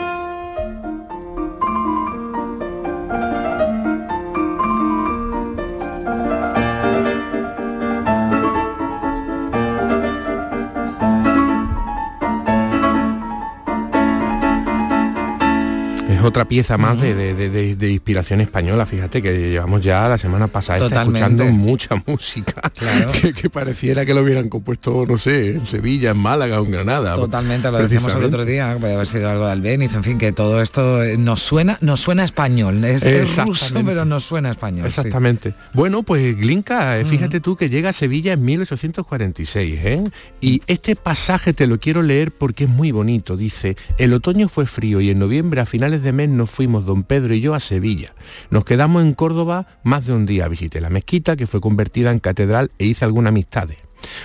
[16.30, 22.00] Otra pieza más de, inspiración española, fíjate que llevamos ya la semana pasada escuchando mucha
[22.06, 22.62] música
[23.36, 27.16] que, pareciera que lo hubieran compuesto, no sé, en Sevilla, en Málaga o en Granada.
[27.16, 30.30] Totalmente, lo decíamos el otro día, puede haber sido algo de Albeniz, en fin, que
[30.32, 33.04] todo esto eh, nos suena, nos suena español, es,
[33.36, 34.86] ruso, pero nos suena español.
[34.86, 35.54] Exactamente.
[35.72, 40.04] Bueno, pues Glinka, eh, fíjate tú que llega a Sevilla en 1846, ¿eh?
[40.40, 43.36] Y este pasaje te lo quiero leer porque es muy bonito.
[43.36, 47.34] Dice, el otoño fue frío y en noviembre a finales de nos fuimos don Pedro
[47.34, 48.14] y yo a Sevilla.
[48.50, 50.48] Nos quedamos en Córdoba más de un día.
[50.48, 53.78] Visité la mezquita que fue convertida en catedral e hice algunas amistades.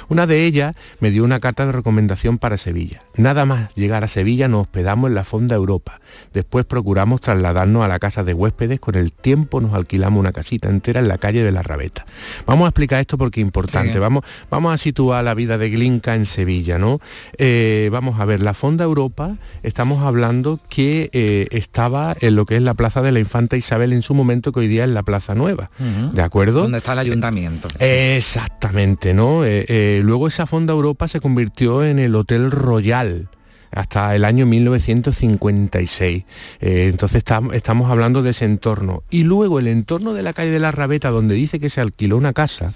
[0.09, 3.01] Una de ellas me dio una carta de recomendación para Sevilla.
[3.17, 5.99] Nada más llegar a Sevilla nos hospedamos en la Fonda Europa.
[6.34, 8.80] Después procuramos trasladarnos a la casa de huéspedes.
[8.80, 12.05] Con el tiempo nos alquilamos una casita entera en la calle de la Rabeta.
[12.45, 13.99] Vamos a explicar esto porque es importante.
[13.99, 16.78] Vamos, vamos a situar la vida de Glinka en Sevilla.
[16.78, 16.99] ¿no?
[17.38, 22.57] Eh, vamos a ver, la Fonda Europa, estamos hablando que eh, estaba en lo que
[22.57, 25.03] es la Plaza de la Infanta Isabel en su momento, que hoy día es la
[25.03, 25.69] Plaza Nueva.
[26.13, 26.61] ¿De acuerdo?
[26.61, 27.67] Donde está el ayuntamiento.
[27.80, 29.43] exactamente, ¿no?
[29.68, 33.30] Eh, luego esa Fonda Europa se convirtió en el Hotel Royal
[33.76, 36.24] hasta el año 1956.
[36.61, 39.03] Eh, entonces estamos hablando de ese entorno.
[39.09, 42.18] Y luego el entorno de la calle de la Rabeta, donde dice que se alquiló
[42.18, 42.74] una casa,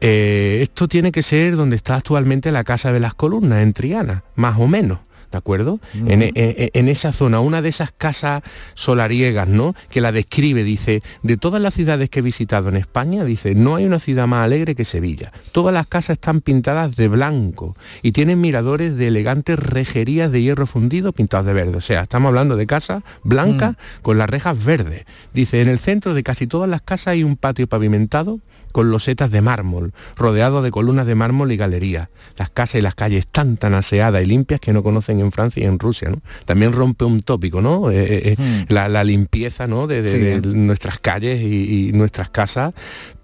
[0.00, 4.24] eh, esto tiene que ser donde está actualmente la Casa de las Columnas, en Triana,
[4.34, 4.98] más o menos.
[5.34, 5.80] ¿De acuerdo?
[6.06, 9.74] En, esa zona, una de esas casas solariegas, ¿no?
[9.90, 13.74] Que la describe, dice, de todas las ciudades que he visitado en España, dice, no
[13.74, 15.32] hay una ciudad más alegre que Sevilla.
[15.50, 20.66] Todas las casas están pintadas de blanco y tienen miradores de elegantes rejerías de hierro
[20.68, 21.78] fundido pintados de verde.
[21.78, 24.02] O sea, estamos hablando de casas blancas mm.
[24.02, 25.04] con las rejas verdes.
[25.32, 28.38] Dice, en el centro de casi todas las casas hay un patio pavimentado
[28.70, 32.08] con losetas de mármol, rodeado de columnas de mármol y galerías.
[32.36, 35.62] Las casas y las calles están tan aseadas y limpias que no conocen en Francia
[35.62, 36.18] y en Rusia, ¿no?
[36.44, 37.90] También rompe un tópico, ¿no?
[37.90, 38.72] Eh, eh, eh, Hmm.
[38.72, 39.86] la, la limpieza, ¿no?
[39.86, 40.18] De, de- Sí.
[40.18, 42.72] de nuestras calles y, y nuestras casas.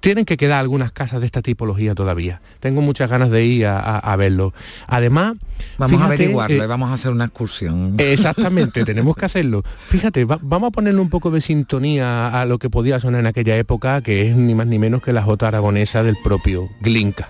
[0.01, 2.40] Tienen que quedar algunas casas de esta tipología todavía.
[2.61, 4.55] Tengo muchas ganas de ir a, a- a verlo.
[4.86, 5.34] Además,
[5.76, 7.94] Vamos a fíjate, averiguarlo eh, y vamos a hacer una excursión.
[7.98, 9.62] Exactamente, tenemos que hacerlo.
[9.88, 13.26] Fíjate, va- vamos a ponerle un poco de sintonía a lo que podía sonar en
[13.26, 17.28] aquella época, que es ni más ni menos que la jota aragonesa del propio Glinka.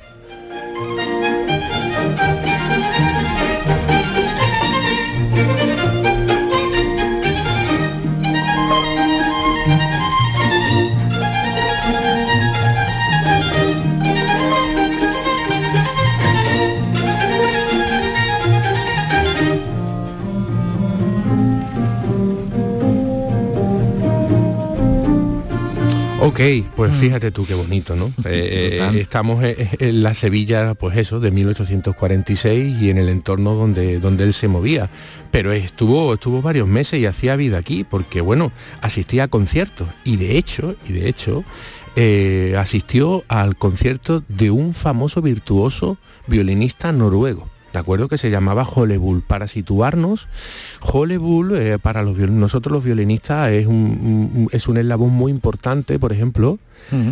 [26.31, 26.41] Ok,
[26.77, 28.13] pues fíjate tú qué bonito, ¿no?
[28.31, 33.55] Eh, eh, estamos en, en la Sevilla, pues eso, de 1846 y en el entorno
[33.55, 34.89] donde, donde él se movía.
[35.33, 39.89] Pero estuvo, estuvo varios meses y hacía vida aquí, porque bueno, asistía a conciertos.
[40.05, 41.43] Y de hecho, y de hecho,
[41.97, 47.49] eh, asistió al concierto de un famoso virtuoso violinista noruego.
[47.73, 48.09] ¿De acuerdo?
[48.09, 49.23] Que se llamaba Holebull.
[49.23, 50.29] Para situarnos,
[50.81, 56.13] Holebull, eh, para los nosotros los violinistas, es un, es un eslabón muy importante, por
[56.13, 56.59] ejemplo,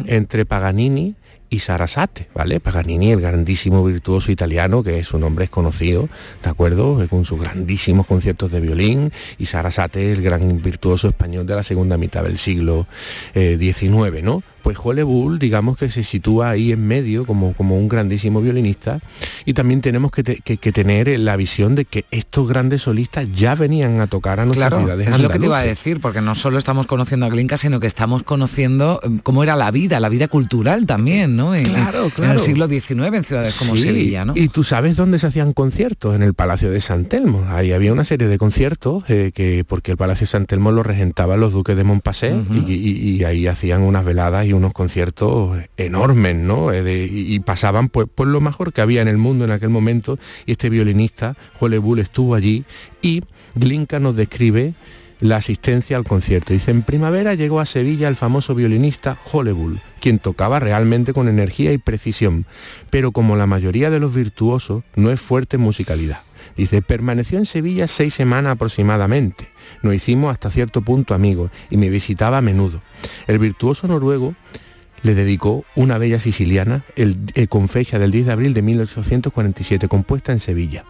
[0.07, 1.15] entre Paganini
[1.51, 2.61] y Sarasate, ¿vale?
[2.61, 6.09] Paganini, el grandísimo virtuoso italiano, que su nombre es conocido,
[6.43, 7.03] ¿de acuerdo?
[7.03, 11.63] Eh, Con sus grandísimos conciertos de violín, y Sarasate, el gran virtuoso español de la
[11.63, 12.87] segunda mitad del siglo
[13.35, 14.43] eh, XIX, ¿no?
[14.69, 19.01] Pues Holebull, digamos que se sitúa ahí en medio como, como un grandísimo violinista,
[19.47, 23.27] y también tenemos que, te- que- que tener la visión de que estos grandes solistas
[23.33, 26.01] ya venían a tocar a nuestras Claro, ciudades es lo que te iba a decir,
[26.03, 29.71] porque no solo estamos conociendo a Glinka, sino que estamos conociendo eh, cómo era la
[29.71, 31.55] vida, la vida cultural también, ¿no?
[31.55, 32.33] En, Claro, en- en claro.
[32.35, 34.35] el siglo XIX en ciudades como Sí, Sevilla, ¿no?
[34.37, 37.47] Y tú sabes dónde se hacían conciertos, en el Palacio de San Telmo.
[37.49, 40.83] Ahí había una serie de conciertos, eh, que porque el Palacio de San Telmo lo
[40.83, 42.35] regentaban los duques de Montpasset
[42.67, 46.73] y, y- y ahí hacían unas veladas y unos conciertos enormes, ¿no?
[46.73, 50.19] Eh, y, pasaban pues, pues lo mejor que había en el mundo en aquel momento.
[50.47, 52.65] Y este violinista, Jole Bull, estuvo allí
[53.01, 53.23] y
[53.55, 54.75] Glinka nos describe
[55.21, 56.53] la asistencia al concierto.
[56.53, 61.73] Dice, en primavera llegó a Sevilla el famoso violinista Holebull, quien tocaba realmente con energía
[61.73, 62.47] y precisión,
[62.91, 66.21] pero como la mayoría de los virtuosos, no es fuerte en musicalidad.
[66.57, 69.49] Dice, permaneció en Sevilla seis semanas aproximadamente.
[69.83, 72.83] Nos hicimos hasta cierto punto amigos y me visitaba a menudo.
[73.27, 74.35] El virtuoso noruego
[75.03, 80.33] le dedicó una bella siciliana eh, con fecha del 10 de abril de 1847, compuesta
[80.33, 80.85] en Sevilla.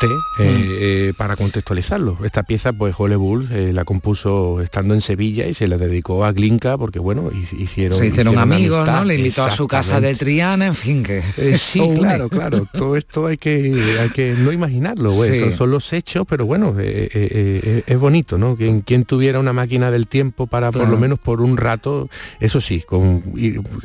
[0.00, 0.78] Fíjate, eh,
[1.08, 5.68] eh, para contextualizarlo, esta pieza pues Bull eh, la compuso estando en Sevilla y se
[5.68, 9.00] la dedicó a Glinka porque bueno, hi- hicieron Se hicieron amigos, amistad.
[9.00, 9.04] ¿no?
[9.04, 10.14] Le invitó a su casa de.
[10.14, 11.22] Triana, en fin, que...
[11.56, 12.66] Sí, claro, claro.
[12.72, 15.10] Todo esto hay que, hay que no imaginarlo.
[15.24, 15.38] Sí.
[15.40, 18.56] Son, son los hechos, pero bueno, es bonito, ¿no?
[18.56, 22.08] Quien, quien tuviera una máquina del tiempo para por lo menos por un rato,
[22.40, 23.22] eso sí, con,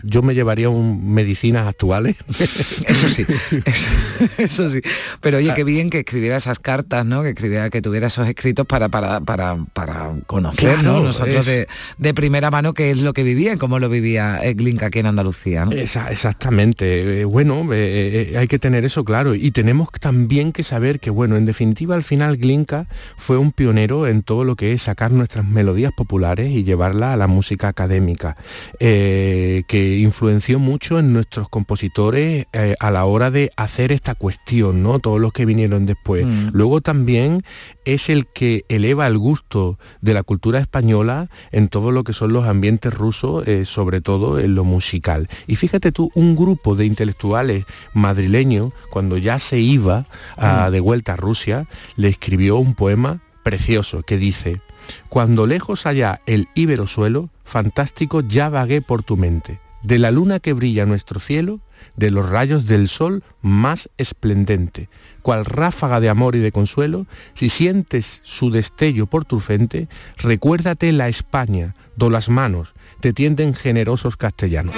[0.04, 2.18] yo me llevaría un, medicinas actuales.
[2.88, 3.26] Eso sí,
[3.66, 3.90] eso,
[4.38, 4.82] eso sí.
[5.22, 7.24] Pero oye, qué bien que escribiera esas cartas, ¿no?
[7.24, 11.00] Que escribiera, que tuviera esos escritos para, para, para, para conocer, Claro, ¿no?
[11.04, 14.40] Nosotros es- de, de primera mano qué es lo que vivía y cómo lo vivía
[14.56, 15.72] Glinka aquí en Andalucía, ¿no?
[15.72, 17.22] Esa- exactamente.
[17.22, 19.36] Eh, bueno, eh, eh, hay que tener eso claro.
[19.36, 22.88] Y tenemos también que saber que, bueno, en definitiva, al final Glinka
[23.18, 27.18] fue un pionero en todo lo que es sacar nuestras melodías populares y llevarla a
[27.18, 28.36] la música académica,
[28.80, 32.46] que influenció mucho en nuestros compositores
[32.80, 35.00] a la hora de hacer esta cuestión, ¿no?
[35.00, 36.26] Todos los que vinieron después.
[36.26, 36.50] Mm.
[36.54, 37.42] Luego también
[37.86, 42.34] es el que eleva el gusto de la cultura española en todo lo que son
[42.34, 45.28] los ambientes rusos, eh, sobre todo en lo musical.
[45.48, 50.06] Y fíjate tú, un grupo de intelectuales madrileños, cuando ya se iba
[50.38, 54.62] a- de vuelta a Rusia, le escribió un poema precioso que dice,
[55.10, 60.40] cuando lejos allá el íbero suelo, fantástico ya vagué por tu mente, de la luna
[60.40, 61.60] que brilla nuestro cielo,
[61.96, 64.90] de los rayos del sol más esplendente,
[65.22, 70.92] cual ráfaga de amor y de consuelo, si sientes su destello por tu frente, recuérdate
[70.92, 74.76] la España, do las manos te tienden generosos castellanos.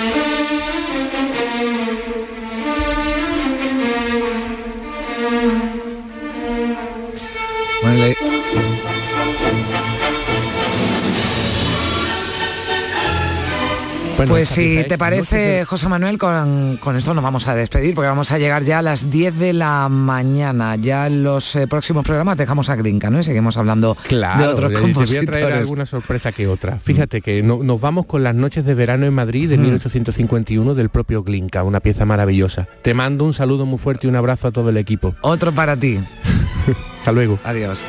[14.17, 18.07] Bueno, pues si te parece, José Manuel, con, con esto nos vamos a despedir porque
[18.07, 20.75] vamos a llegar ya a las 10 de la mañana.
[20.75, 23.19] Ya en los eh, próximos programas dejamos a Grinca, ¿no?
[23.19, 25.29] Y seguimos hablando Claro, de otros te- te voy a compositores.
[25.29, 26.79] traer alguna sorpresa que otra.
[26.79, 29.61] Fíjate que no- nos vamos con las noches de verano en Madrid de Mm.
[29.61, 32.67] 1851 del propio Glinka, una pieza maravillosa.
[32.81, 35.15] Te mando un saludo muy fuerte y un abrazo a todo el equipo.
[35.21, 35.99] Otro para ti.
[36.99, 37.37] Hasta luego.
[37.43, 37.85] Adiós.